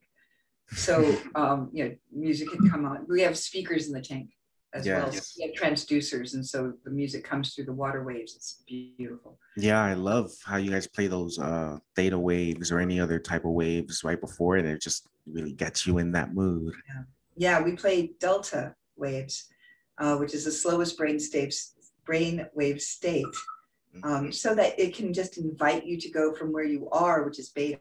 So 0.71 1.15
um, 1.35 1.69
you 1.73 1.85
know, 1.85 1.95
music 2.11 2.49
had 2.51 2.71
come 2.71 2.85
on. 2.85 3.05
We 3.07 3.21
have 3.21 3.37
speakers 3.37 3.87
in 3.87 3.93
the 3.93 4.01
tank 4.01 4.29
as 4.73 4.85
yes. 4.85 5.01
well. 5.01 5.11
So 5.11 5.31
we 5.37 5.45
have 5.47 5.55
transducers, 5.55 6.33
and 6.33 6.45
so 6.45 6.73
the 6.83 6.91
music 6.91 7.23
comes 7.23 7.53
through 7.53 7.65
the 7.65 7.73
water 7.73 8.03
waves. 8.03 8.35
It's 8.35 8.63
beautiful. 8.67 9.39
Yeah, 9.55 9.81
I 9.81 9.93
love 9.93 10.31
how 10.45 10.57
you 10.57 10.71
guys 10.71 10.87
play 10.87 11.07
those 11.07 11.39
uh, 11.39 11.77
theta 11.95 12.19
waves 12.19 12.71
or 12.71 12.79
any 12.79 12.99
other 12.99 13.19
type 13.19 13.45
of 13.45 13.51
waves 13.51 14.03
right 14.03 14.19
before 14.19 14.57
it. 14.57 14.65
It 14.65 14.81
just 14.81 15.07
really 15.25 15.53
gets 15.53 15.87
you 15.87 15.97
in 15.97 16.11
that 16.13 16.33
mood. 16.33 16.73
Yeah, 16.87 17.03
yeah 17.37 17.63
we 17.63 17.75
play 17.75 18.11
delta 18.19 18.75
waves, 18.95 19.47
uh, 19.99 20.17
which 20.17 20.33
is 20.33 20.45
the 20.45 20.51
slowest 20.51 20.97
brain 20.97 21.19
states 21.19 21.73
brain 22.07 22.47
wave 22.55 22.81
state 22.81 23.25
um, 24.03 24.31
so 24.31 24.53
that 24.55 24.79
it 24.79 24.95
can 24.95 25.13
just 25.13 25.37
invite 25.37 25.85
you 25.85 25.97
to 25.97 26.09
go 26.09 26.33
from 26.33 26.51
where 26.51 26.63
you 26.63 26.89
are, 26.91 27.23
which 27.23 27.39
is 27.39 27.49
beta, 27.49 27.79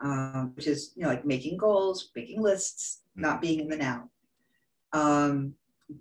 um, 0.00 0.52
which 0.54 0.66
is 0.66 0.92
you 0.96 1.02
know 1.02 1.08
like 1.08 1.24
making 1.24 1.56
goals, 1.56 2.10
making 2.14 2.42
lists, 2.42 3.02
not 3.14 3.40
being 3.40 3.60
in 3.60 3.68
the 3.68 3.76
now. 3.76 4.10
Um, 4.92 5.54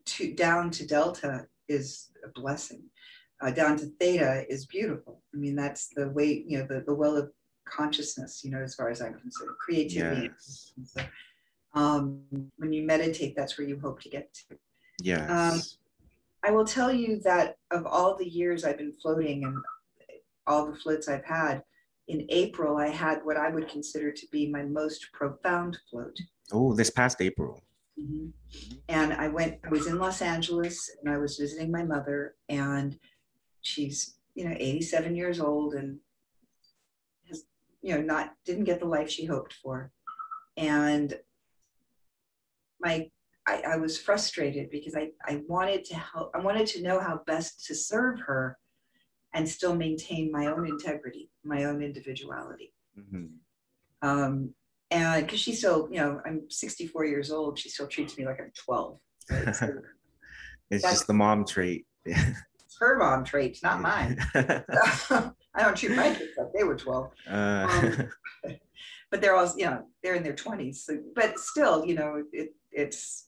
to 0.05 0.33
down 0.33 0.71
to 0.71 0.85
delta 0.85 1.47
is 1.67 2.09
a 2.25 2.29
blessing. 2.29 2.83
Uh, 3.41 3.51
down 3.51 3.77
to 3.77 3.85
theta 3.99 4.45
is 4.49 4.65
beautiful. 4.65 5.21
I 5.33 5.37
mean, 5.37 5.55
that's 5.55 5.89
the 5.95 6.09
way 6.09 6.43
you 6.47 6.59
know 6.59 6.67
the 6.67 6.81
the 6.81 6.93
well 6.93 7.17
of 7.17 7.31
consciousness. 7.65 8.41
You 8.43 8.51
know, 8.51 8.61
as 8.61 8.75
far 8.75 8.89
as 8.89 9.01
I'm 9.01 9.13
concerned, 9.13 9.51
creativity. 9.59 10.29
Yes. 10.29 10.73
So, 10.83 11.01
um, 11.73 12.21
when 12.57 12.73
you 12.73 12.83
meditate, 12.83 13.35
that's 13.35 13.57
where 13.57 13.67
you 13.67 13.79
hope 13.79 14.01
to 14.01 14.09
get 14.09 14.33
to. 14.33 14.57
Yes. 15.01 15.77
I 16.43 16.51
will 16.51 16.65
tell 16.65 16.91
you 16.91 17.19
that 17.19 17.57
of 17.69 17.85
all 17.85 18.17
the 18.17 18.27
years 18.27 18.63
I've 18.63 18.77
been 18.77 18.93
floating 18.93 19.43
and 19.45 19.57
all 20.47 20.65
the 20.71 20.77
floats 20.77 21.07
I've 21.07 21.25
had, 21.25 21.63
in 22.07 22.25
April 22.29 22.77
I 22.77 22.87
had 22.87 23.19
what 23.23 23.37
I 23.37 23.49
would 23.49 23.67
consider 23.67 24.11
to 24.11 24.27
be 24.31 24.49
my 24.49 24.63
most 24.63 25.07
profound 25.13 25.77
float. 25.89 26.17
oh, 26.51 26.73
this 26.73 26.89
past 26.89 27.21
April. 27.21 27.61
Mhm. 27.97 28.33
And 28.89 29.13
I 29.13 29.27
went, 29.29 29.59
I 29.63 29.69
was 29.69 29.87
in 29.87 29.97
Los 29.99 30.21
Angeles 30.21 30.89
and 30.99 31.13
I 31.13 31.17
was 31.17 31.37
visiting 31.37 31.71
my 31.71 31.83
mother, 31.83 32.35
and 32.49 32.99
she's, 33.61 34.15
you 34.35 34.43
know, 34.43 34.55
87 34.59 35.15
years 35.15 35.39
old 35.39 35.75
and 35.75 35.99
has, 37.29 37.45
you 37.81 37.93
know, 37.95 38.01
not, 38.01 38.33
didn't 38.43 38.65
get 38.65 38.79
the 38.79 38.85
life 38.85 39.09
she 39.09 39.25
hoped 39.25 39.53
for. 39.53 39.91
And 40.57 41.17
my, 42.81 43.09
I, 43.51 43.73
I 43.73 43.77
was 43.77 43.97
frustrated 43.97 44.69
because 44.69 44.95
I, 44.95 45.09
I 45.27 45.41
wanted 45.47 45.83
to 45.85 45.95
help, 45.95 46.31
I 46.33 46.39
wanted 46.39 46.67
to 46.67 46.81
know 46.81 46.99
how 46.99 47.21
best 47.27 47.65
to 47.67 47.75
serve 47.75 48.19
her 48.21 48.57
and 49.33 49.47
still 49.47 49.75
maintain 49.75 50.31
my 50.31 50.45
own 50.47 50.65
integrity, 50.67 51.29
my 51.43 51.65
own 51.65 51.81
individuality. 51.81 52.73
Mhm. 52.97 53.29
Um, 54.01 54.53
and 54.89 55.25
because 55.25 55.39
she's 55.39 55.59
still, 55.59 55.87
you 55.91 55.97
know, 55.99 56.21
I'm 56.25 56.49
64 56.49 57.05
years 57.05 57.31
old, 57.31 57.57
she 57.59 57.69
still 57.69 57.87
treats 57.87 58.17
me 58.17 58.25
like 58.25 58.39
I'm 58.41 58.51
12. 58.65 58.99
right? 59.29 59.55
So 59.55 59.67
It's 60.69 60.83
That's- 60.83 60.93
just 60.99 61.07
the 61.07 61.13
mom 61.13 61.45
trait. 61.45 61.85
it's 62.05 62.77
her 62.79 62.97
mom 62.97 63.23
traits, 63.25 63.61
not 63.61 63.81
mine. 63.81 64.17
I 64.33 65.63
don't 65.63 65.75
treat 65.75 65.95
my 65.97 66.13
kids 66.13 66.31
like 66.37 66.47
they 66.55 66.63
were 66.63 66.75
12, 66.77 67.11
Uh, 67.29 68.03
but 69.11 69.19
they're 69.21 69.35
all, 69.35 69.51
you 69.57 69.65
know, 69.65 69.85
they're 70.01 70.15
in 70.15 70.23
their 70.23 70.33
20s. 70.45 70.75
So, 70.77 70.97
but 71.15 71.37
still, 71.39 71.85
you 71.85 71.95
know, 71.95 72.23
it, 72.31 72.53
it's, 72.71 73.27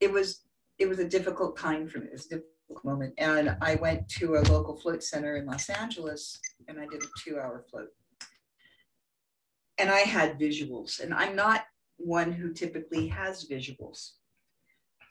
it 0.00 0.12
was, 0.12 0.42
it 0.78 0.88
was 0.88 0.98
a 0.98 1.08
difficult 1.08 1.56
time 1.56 1.88
for 1.88 1.98
me. 1.98 2.06
It 2.06 2.12
was 2.12 2.26
a 2.26 2.36
difficult 2.36 2.84
moment. 2.84 3.14
And 3.18 3.56
I 3.60 3.76
went 3.76 4.08
to 4.10 4.36
a 4.36 4.46
local 4.50 4.76
float 4.76 5.02
center 5.02 5.36
in 5.36 5.46
Los 5.46 5.68
Angeles 5.68 6.40
and 6.68 6.78
I 6.78 6.86
did 6.86 7.02
a 7.02 7.06
two 7.18 7.38
hour 7.38 7.64
float. 7.70 7.88
And 9.78 9.90
I 9.90 10.00
had 10.00 10.40
visuals, 10.40 10.98
and 10.98 11.14
I'm 11.14 11.36
not 11.36 11.64
one 11.98 12.32
who 12.32 12.52
typically 12.52 13.06
has 13.08 13.48
visuals. 13.48 14.12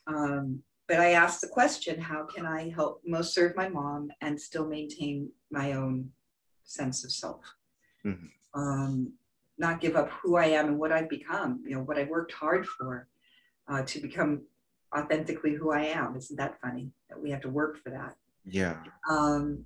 Um, 0.08 0.62
but 0.88 1.00
I 1.00 1.12
asked 1.12 1.41
the 1.41 1.47
question, 1.47 2.00
how 2.00 2.26
can 2.26 2.45
I 2.45 2.69
help 2.69 3.02
most 3.06 3.34
serve 3.34 3.56
my 3.56 3.69
mom 3.69 4.10
and 4.21 4.39
still 4.39 4.67
maintain 4.67 5.30
my 5.52 5.73
own 5.73 6.10
sense 6.63 7.04
of 7.04 7.12
self? 7.12 7.56
Mhm. 8.06 8.30
Um, 8.54 9.13
not 9.58 9.82
give 9.82 9.95
up 9.95 10.10
who 10.12 10.36
I 10.36 10.47
am 10.47 10.67
and 10.67 10.80
what 10.80 10.91
I've 10.91 11.10
become, 11.10 11.63
you 11.65 11.76
know, 11.76 11.84
what 11.84 11.97
I 11.97 12.04
worked 12.04 12.32
hard 12.32 12.65
for 12.67 13.08
uh, 13.67 13.84
to 13.84 14.00
become 14.00 14.45
authentically 14.95 15.54
who 15.54 15.71
I 15.71 15.84
am. 15.84 16.15
Isn't 16.15 16.38
that 16.38 16.60
funny 16.62 16.91
that 17.10 17.21
we 17.21 17.32
have 17.32 17.41
to 17.41 17.50
work 17.50 17.82
for 17.84 17.89
that? 17.91 18.15
yeah. 18.50 18.78
um, 19.10 19.65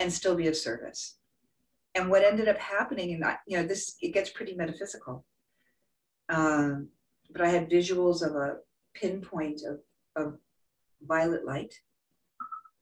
and 0.00 0.12
still 0.12 0.34
be 0.34 0.48
of 0.48 0.56
service. 0.56 1.16
And 1.94 2.10
what 2.10 2.24
ended 2.24 2.48
up 2.48 2.58
happening, 2.58 3.14
and 3.14 3.24
I, 3.24 3.36
you 3.46 3.56
know, 3.56 3.66
this 3.66 3.96
it 4.02 4.12
gets 4.12 4.30
pretty 4.30 4.54
metaphysical. 4.54 5.24
Um, 6.28 6.88
but 7.30 7.42
I 7.42 7.48
had 7.48 7.70
visuals 7.70 8.22
of 8.22 8.34
a 8.34 8.56
pinpoint 8.94 9.60
of, 9.66 9.78
of 10.16 10.38
violet 11.06 11.44
light 11.44 11.74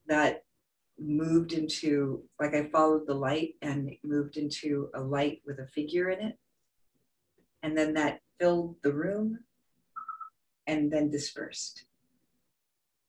that 0.07 0.45
moved 0.99 1.53
into 1.53 2.23
like 2.41 2.55
I 2.55 2.69
followed 2.71 3.07
the 3.07 3.15
light 3.15 3.55
and 3.63 3.89
it 3.89 3.99
moved 4.05 4.37
into 4.37 4.89
a 4.95 5.01
light 5.01 5.43
with 5.47 5.59
a 5.59 5.67
figure 5.67 6.11
in 6.11 6.21
it. 6.21 6.39
And 7.63 7.77
then 7.77 7.95
that 7.95 8.21
filled 8.41 8.77
the 8.83 8.93
room 8.93 9.39
and 10.67 10.91
then 10.91 11.11
dispersed. 11.11 11.85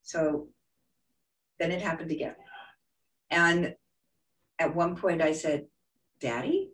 So 0.01 0.47
then 1.59 1.71
it 1.71 1.81
happened 1.81 2.11
again. 2.11 2.35
And 3.29 3.75
at 4.59 4.75
one 4.75 4.95
point 4.95 5.21
I 5.21 5.33
said, 5.33 5.65
Daddy? 6.19 6.69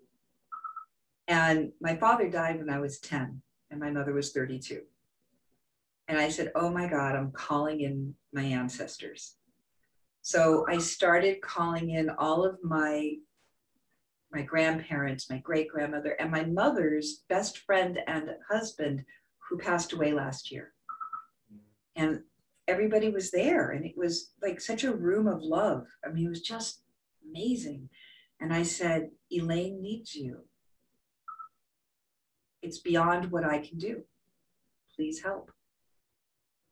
And 1.28 1.72
my 1.80 1.96
father 1.96 2.30
died 2.30 2.58
when 2.58 2.70
I 2.70 2.80
was 2.80 3.00
10 3.00 3.42
and 3.72 3.80
my 3.80 3.92
mother 3.92 4.13
was 4.13 4.32
32. 4.32 4.82
And 6.08 6.18
I 6.18 6.30
said, 6.30 6.52
Oh 6.56 6.72
my 6.72 6.88
God, 6.88 7.15
I'm 7.15 7.32
calling 7.32 7.82
in 7.82 8.15
my 8.34 8.44
ancestors. 8.44 9.36
So 10.22 10.65
I 10.68 10.80
started 10.80 11.42
calling 11.42 11.92
in 11.92 12.10
all 12.10 12.46
of 12.46 12.58
my 12.63 13.13
my 14.32 14.44
grandparents, 14.44 15.28
my 15.30 15.39
great 15.39 15.70
grandmother, 15.70 16.12
and 16.20 16.30
my 16.30 16.46
mother's 16.46 17.24
best 17.30 17.60
friend 17.60 18.00
and 18.06 18.30
husband 18.48 19.04
who 19.50 19.58
passed 19.58 19.94
away 19.94 20.14
last 20.14 20.52
year. 20.52 20.74
And 21.96 22.22
everybody 22.68 23.10
was 23.10 23.32
there 23.32 23.72
and 23.72 23.84
it 23.84 23.98
was 23.98 24.32
like 24.42 24.62
such 24.62 24.84
a 24.84 24.94
room 24.94 25.28
of 25.28 25.42
love. 25.42 25.86
I 26.06 26.10
mean, 26.10 26.28
it 26.28 26.30
was 26.30 26.42
just 26.42 26.84
amazing. 27.28 27.90
And 28.40 28.54
I 28.54 28.64
said, 28.64 29.10
Elaine 29.32 29.82
needs 29.82 30.14
you. 30.14 30.46
It's 32.62 32.80
beyond 32.80 33.32
what 33.32 33.44
I 33.44 33.60
can 33.60 33.78
do. 33.78 34.04
Please 34.96 35.22
help. 35.22 35.52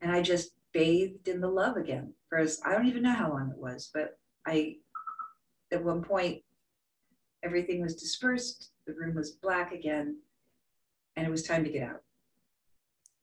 And 0.00 0.12
I 0.12 0.22
just 0.22 0.52
bathed 0.72 1.28
in 1.28 1.40
the 1.40 1.48
love 1.48 1.76
again. 1.76 2.14
Whereas 2.28 2.60
I 2.64 2.72
don't 2.72 2.86
even 2.86 3.02
know 3.02 3.12
how 3.12 3.30
long 3.30 3.50
it 3.50 3.58
was, 3.58 3.90
but 3.92 4.18
I, 4.46 4.76
at 5.72 5.84
one 5.84 6.02
point, 6.02 6.42
everything 7.42 7.80
was 7.80 7.96
dispersed, 7.96 8.70
the 8.86 8.94
room 8.94 9.14
was 9.14 9.32
black 9.32 9.72
again, 9.72 10.18
and 11.16 11.26
it 11.26 11.30
was 11.30 11.42
time 11.42 11.64
to 11.64 11.70
get 11.70 11.82
out. 11.82 12.02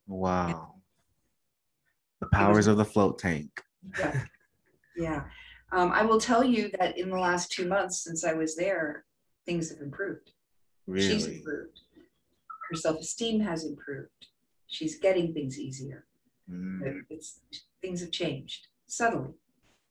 Wow. 0.07 0.75
The 2.21 2.27
powers 2.27 2.67
of 2.67 2.77
the 2.77 2.85
float 2.85 3.19
tank. 3.19 3.49
Yeah. 3.99 4.21
yeah. 4.97 5.23
Um, 5.71 5.91
I 5.91 6.03
will 6.03 6.19
tell 6.19 6.43
you 6.43 6.69
that 6.79 6.97
in 6.97 7.09
the 7.09 7.17
last 7.17 7.51
two 7.51 7.67
months 7.67 8.03
since 8.03 8.23
I 8.23 8.33
was 8.33 8.55
there, 8.55 9.05
things 9.45 9.69
have 9.69 9.79
improved. 9.81 10.31
Really? 10.87 11.07
She's 11.07 11.25
improved. 11.27 11.79
Her 12.71 12.77
self 12.77 12.99
esteem 12.99 13.39
has 13.41 13.65
improved. 13.65 14.09
She's 14.67 14.97
getting 14.99 15.33
things 15.33 15.59
easier. 15.59 16.05
Mm, 16.49 17.01
It's 17.09 17.41
things 17.81 18.01
have 18.01 18.11
changed 18.11 18.67
subtly, 18.87 19.33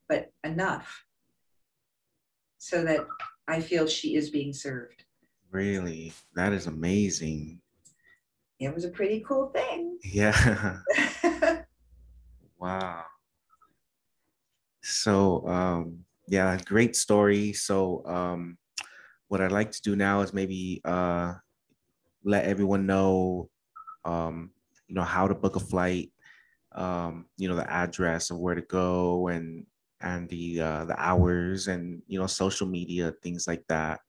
but 0.09 0.31
enough 0.43 1.05
so 2.57 2.83
that 2.83 3.01
I 3.47 3.59
feel 3.61 3.87
she 3.87 4.15
is 4.15 4.29
being 4.29 4.53
served. 4.53 5.03
Really. 5.51 6.13
That 6.35 6.51
is 6.53 6.67
amazing. 6.67 7.61
It 8.59 8.73
was 8.73 8.85
a 8.85 8.89
pretty 8.89 9.23
cool 9.27 9.49
thing. 9.49 9.84
Yeah. 10.11 10.77
Wow. 12.57 13.03
So 14.81 15.47
um 15.47 16.05
yeah, 16.27 16.57
great 16.65 16.95
story. 16.95 17.53
So 17.53 18.03
um 18.05 18.57
what 19.27 19.41
I'd 19.41 19.51
like 19.51 19.71
to 19.71 19.81
do 19.81 19.95
now 19.95 20.21
is 20.21 20.33
maybe 20.33 20.81
uh 20.85 21.33
let 22.23 22.45
everyone 22.45 22.85
know 22.85 23.49
um 24.05 24.51
you 24.87 24.95
know 24.95 25.03
how 25.03 25.27
to 25.27 25.35
book 25.35 25.55
a 25.55 25.59
flight, 25.59 26.11
um, 26.73 27.25
you 27.37 27.47
know, 27.47 27.55
the 27.55 27.69
address 27.69 28.29
of 28.31 28.37
where 28.39 28.55
to 28.55 28.61
go 28.61 29.27
and 29.27 29.65
and 30.01 30.29
the 30.29 30.61
uh 30.61 30.85
the 30.85 30.95
hours 30.99 31.67
and 31.67 32.01
you 32.07 32.19
know 32.19 32.27
social 32.27 32.67
media, 32.67 33.13
things 33.21 33.47
like 33.47 33.63
that 33.69 33.99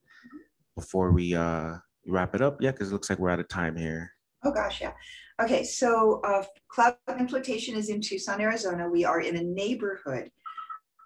before 0.75 1.11
we 1.11 1.35
uh 1.35 1.73
wrap 2.07 2.33
it 2.35 2.41
up. 2.41 2.61
Yeah, 2.61 2.71
because 2.71 2.89
it 2.89 2.93
looks 2.93 3.09
like 3.09 3.19
we're 3.19 3.29
out 3.29 3.39
of 3.39 3.47
time 3.49 3.75
here. 3.75 4.11
Oh 4.43 4.51
gosh, 4.51 4.81
yeah. 4.81 4.93
Okay, 5.39 5.63
so 5.63 6.19
uh, 6.23 6.43
Cloud 6.67 6.97
Nine 7.07 7.27
Flotation 7.27 7.75
is 7.75 7.89
in 7.89 8.01
Tucson, 8.01 8.41
Arizona. 8.41 8.89
We 8.89 9.05
are 9.05 9.21
in 9.21 9.35
a 9.37 9.43
neighborhood. 9.43 10.31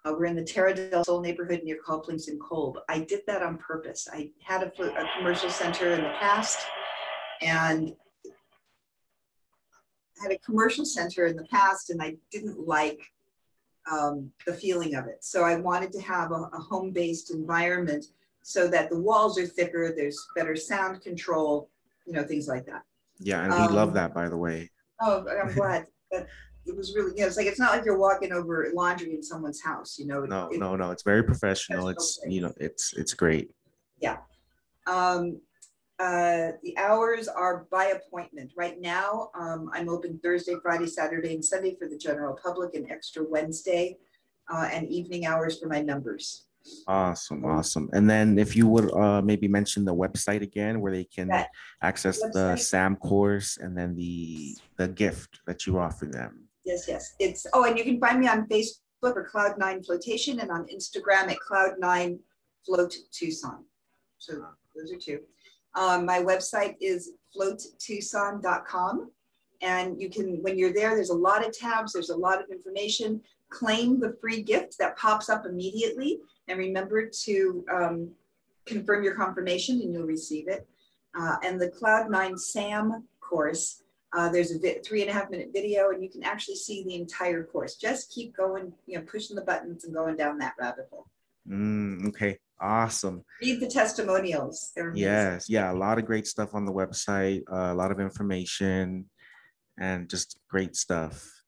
Uh, 0.05 0.13
we're 0.17 0.25
in 0.25 0.37
the 0.37 0.43
Terra 0.43 0.73
del 0.73 1.03
Sol 1.03 1.19
neighborhood 1.19 1.61
near 1.65 1.79
Golf 1.85 2.07
Links 2.07 2.29
and 2.29 2.39
Kolb. 2.39 2.77
I 2.87 2.99
did 2.99 3.21
that 3.27 3.43
on 3.43 3.57
purpose. 3.57 4.07
I 4.11 4.31
had 4.41 4.63
a, 4.63 4.83
a 4.83 5.09
commercial 5.17 5.49
center 5.49 5.93
in 5.93 6.01
the 6.01 6.13
past 6.17 6.59
and 7.41 7.93
I 10.17 10.23
had 10.23 10.31
a 10.31 10.37
commercial 10.37 10.85
center 10.85 11.25
in 11.25 11.35
the 11.35 11.45
past 11.45 11.89
and 11.89 12.01
I 12.01 12.15
didn't 12.31 12.65
like 12.65 13.01
um, 13.91 14.31
the 14.47 14.53
feeling 14.53 14.95
of 14.95 15.07
it. 15.07 15.25
So 15.25 15.43
I 15.43 15.55
wanted 15.55 15.91
to 15.91 16.01
have 16.01 16.31
a, 16.31 16.49
a 16.53 16.57
home-based 16.57 17.31
environment 17.31 18.05
so 18.43 18.69
that 18.69 18.89
the 18.89 18.99
walls 18.99 19.37
are 19.37 19.45
thicker, 19.45 19.93
there's 19.93 20.25
better 20.37 20.55
sound 20.55 21.01
control, 21.01 21.69
you 22.05 22.13
know, 22.13 22.23
things 22.23 22.47
like 22.47 22.65
that. 22.67 22.83
Yeah, 23.23 23.43
and 23.43 23.53
we 23.53 23.75
love 23.75 23.89
Um, 23.89 23.93
that 23.95 24.13
by 24.13 24.29
the 24.29 24.37
way. 24.37 24.69
Oh, 24.99 25.25
I'm 25.27 25.53
glad. 25.53 25.87
But 26.11 26.27
it 26.65 26.75
was 26.75 26.95
really, 26.95 27.11
you 27.15 27.21
know, 27.21 27.27
it's 27.27 27.37
like, 27.37 27.47
it's 27.47 27.59
not 27.59 27.71
like 27.71 27.85
you're 27.85 27.97
walking 27.97 28.31
over 28.31 28.67
laundry 28.73 29.15
in 29.15 29.23
someone's 29.23 29.61
house, 29.61 29.97
you 29.97 30.05
know? 30.05 30.21
No, 30.25 30.49
it- 30.49 30.59
no, 30.59 30.75
no. 30.75 30.91
It's 30.91 31.03
very 31.03 31.23
professional. 31.23 31.83
Professional 31.85 32.03
It's 32.03 32.19
you 32.27 32.41
know, 32.41 32.53
it's 32.57 32.93
it's 32.93 33.13
great. 33.13 33.51
Yeah. 33.99 34.17
Um, 34.87 35.39
uh, 35.99 36.53
the 36.63 36.75
hours 36.77 37.27
are 37.27 37.67
by 37.71 37.85
appointment. 37.85 38.51
Right 38.57 38.81
now, 38.81 39.29
um, 39.35 39.69
I'm 39.73 39.87
open 39.87 40.19
Thursday, 40.23 40.55
Friday, 40.61 40.87
Saturday, 40.87 41.35
and 41.35 41.45
Sunday 41.45 41.75
for 41.77 41.87
the 41.87 41.97
general 41.97 42.37
public 42.43 42.73
and 42.73 42.89
extra 42.91 43.23
Wednesday. 43.23 43.97
Uh, 44.51 44.67
and 44.71 44.89
evening 44.89 45.25
hours 45.25 45.59
for 45.59 45.67
my 45.67 45.81
members. 45.81 46.47
Awesome, 46.87 47.43
awesome. 47.45 47.89
And 47.93 48.09
then 48.09 48.37
if 48.37 48.55
you 48.55 48.67
would 48.67 48.93
uh 48.93 49.21
maybe 49.21 49.47
mention 49.47 49.83
the 49.85 49.95
website 49.95 50.41
again 50.41 50.79
where 50.81 50.91
they 50.91 51.03
can 51.05 51.27
That 51.27 51.49
access 51.81 52.19
the 52.21 52.27
website- 52.29 52.59
SAM 52.59 52.95
course 52.97 53.57
and 53.57 53.77
then 53.77 53.95
the 53.95 54.55
the 54.77 54.87
gift 54.87 55.39
that 55.47 55.65
you 55.65 55.79
offer 55.79 56.05
them. 56.05 56.47
Yes, 56.63 56.87
yes. 56.87 57.15
It's, 57.19 57.47
oh, 57.53 57.63
and 57.65 57.77
you 57.77 57.83
can 57.83 57.99
find 57.99 58.19
me 58.19 58.27
on 58.27 58.47
Facebook 58.47 59.15
or 59.15 59.25
Cloud 59.25 59.57
Nine 59.57 59.81
Flotation 59.83 60.39
and 60.39 60.51
on 60.51 60.67
Instagram 60.67 61.31
at 61.31 61.39
Cloud 61.39 61.73
Nine 61.79 62.19
Float 62.65 62.95
Tucson. 63.11 63.65
So 64.19 64.33
those 64.75 64.91
are 64.93 64.97
two. 64.97 65.21
Um, 65.73 66.05
my 66.05 66.19
website 66.19 66.75
is 66.79 67.13
floattucson.com. 67.35 69.11
And 69.63 70.01
you 70.01 70.09
can, 70.09 70.41
when 70.41 70.57
you're 70.57 70.73
there, 70.73 70.95
there's 70.95 71.11
a 71.11 71.15
lot 71.15 71.45
of 71.45 71.55
tabs, 71.55 71.93
there's 71.93 72.09
a 72.09 72.17
lot 72.17 72.41
of 72.41 72.49
information. 72.49 73.21
Claim 73.49 73.99
the 73.99 74.15
free 74.19 74.41
gift 74.41 74.77
that 74.79 74.97
pops 74.97 75.29
up 75.29 75.45
immediately. 75.45 76.19
And 76.51 76.59
remember 76.59 77.09
to 77.23 77.65
um, 77.73 78.11
confirm 78.65 79.03
your 79.03 79.15
confirmation 79.15 79.79
and 79.81 79.93
you'll 79.93 80.03
receive 80.03 80.49
it. 80.49 80.67
Uh, 81.17 81.37
and 81.43 81.59
the 81.59 81.69
Cloud 81.69 82.11
Nine 82.11 82.37
SAM 82.37 83.05
course, 83.21 83.83
uh, 84.13 84.27
there's 84.27 84.51
a 84.51 84.79
three 84.85 85.01
and 85.01 85.09
a 85.09 85.13
half 85.13 85.29
minute 85.29 85.51
video 85.53 85.91
and 85.91 86.03
you 86.03 86.09
can 86.09 86.23
actually 86.23 86.55
see 86.55 86.83
the 86.83 86.95
entire 86.95 87.45
course. 87.45 87.75
Just 87.75 88.11
keep 88.11 88.35
going, 88.35 88.73
you 88.85 88.97
know, 88.97 89.05
pushing 89.09 89.37
the 89.37 89.43
buttons 89.43 89.85
and 89.85 89.93
going 89.93 90.17
down 90.17 90.37
that 90.39 90.55
rabbit 90.59 90.87
hole. 90.91 91.07
Mm, 91.49 92.09
okay, 92.09 92.37
awesome. 92.59 93.23
Read 93.41 93.61
the 93.61 93.67
testimonials. 93.67 94.71
Yes, 94.93 95.49
yeah, 95.49 95.71
a 95.71 95.73
lot 95.73 95.97
of 95.99 96.05
great 96.05 96.27
stuff 96.27 96.53
on 96.53 96.65
the 96.65 96.73
website, 96.73 97.43
uh, 97.51 97.71
a 97.71 97.75
lot 97.75 97.91
of 97.91 97.99
information 98.01 99.05
and 99.79 100.09
just 100.09 100.37
great 100.49 100.75
stuff. 100.75 101.40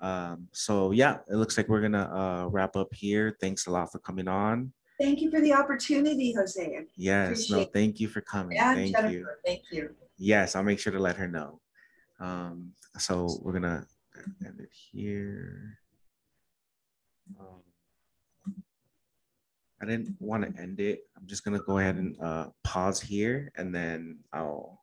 Um, 0.00 0.48
so 0.52 0.90
yeah, 0.90 1.18
it 1.28 1.36
looks 1.36 1.56
like 1.56 1.68
we're 1.68 1.80
gonna 1.80 2.10
uh 2.12 2.48
wrap 2.48 2.76
up 2.76 2.92
here. 2.94 3.36
Thanks 3.40 3.66
a 3.66 3.70
lot 3.70 3.90
for 3.92 3.98
coming 4.00 4.28
on. 4.28 4.72
Thank 5.00 5.20
you 5.20 5.30
for 5.30 5.40
the 5.40 5.52
opportunity, 5.52 6.32
Jose. 6.36 6.86
Yes, 6.96 7.50
no, 7.50 7.64
thank 7.64 8.00
you 8.00 8.08
for 8.08 8.20
coming. 8.22 8.58
And 8.58 8.76
Thank 8.76 8.96
Jennifer, 8.96 9.12
you. 9.12 9.26
thank 9.44 9.62
you. 9.70 9.94
Yes, 10.18 10.56
I'll 10.56 10.62
make 10.62 10.78
sure 10.78 10.92
to 10.92 10.98
let 10.98 11.16
her 11.16 11.28
know. 11.28 11.60
Um, 12.18 12.72
so 12.98 13.38
we're 13.42 13.52
gonna 13.52 13.86
end 14.44 14.60
it 14.60 14.70
here. 14.72 15.78
Um, 17.38 17.62
I 19.82 19.84
didn't 19.84 20.16
want 20.20 20.42
to 20.44 20.60
end 20.62 20.80
it. 20.80 21.00
I'm 21.16 21.26
just 21.26 21.44
gonna 21.44 21.58
go 21.60 21.78
ahead 21.78 21.96
and 21.96 22.16
uh, 22.20 22.48
pause 22.64 23.00
here, 23.00 23.52
and 23.56 23.74
then 23.74 24.18
I'll 24.32 24.80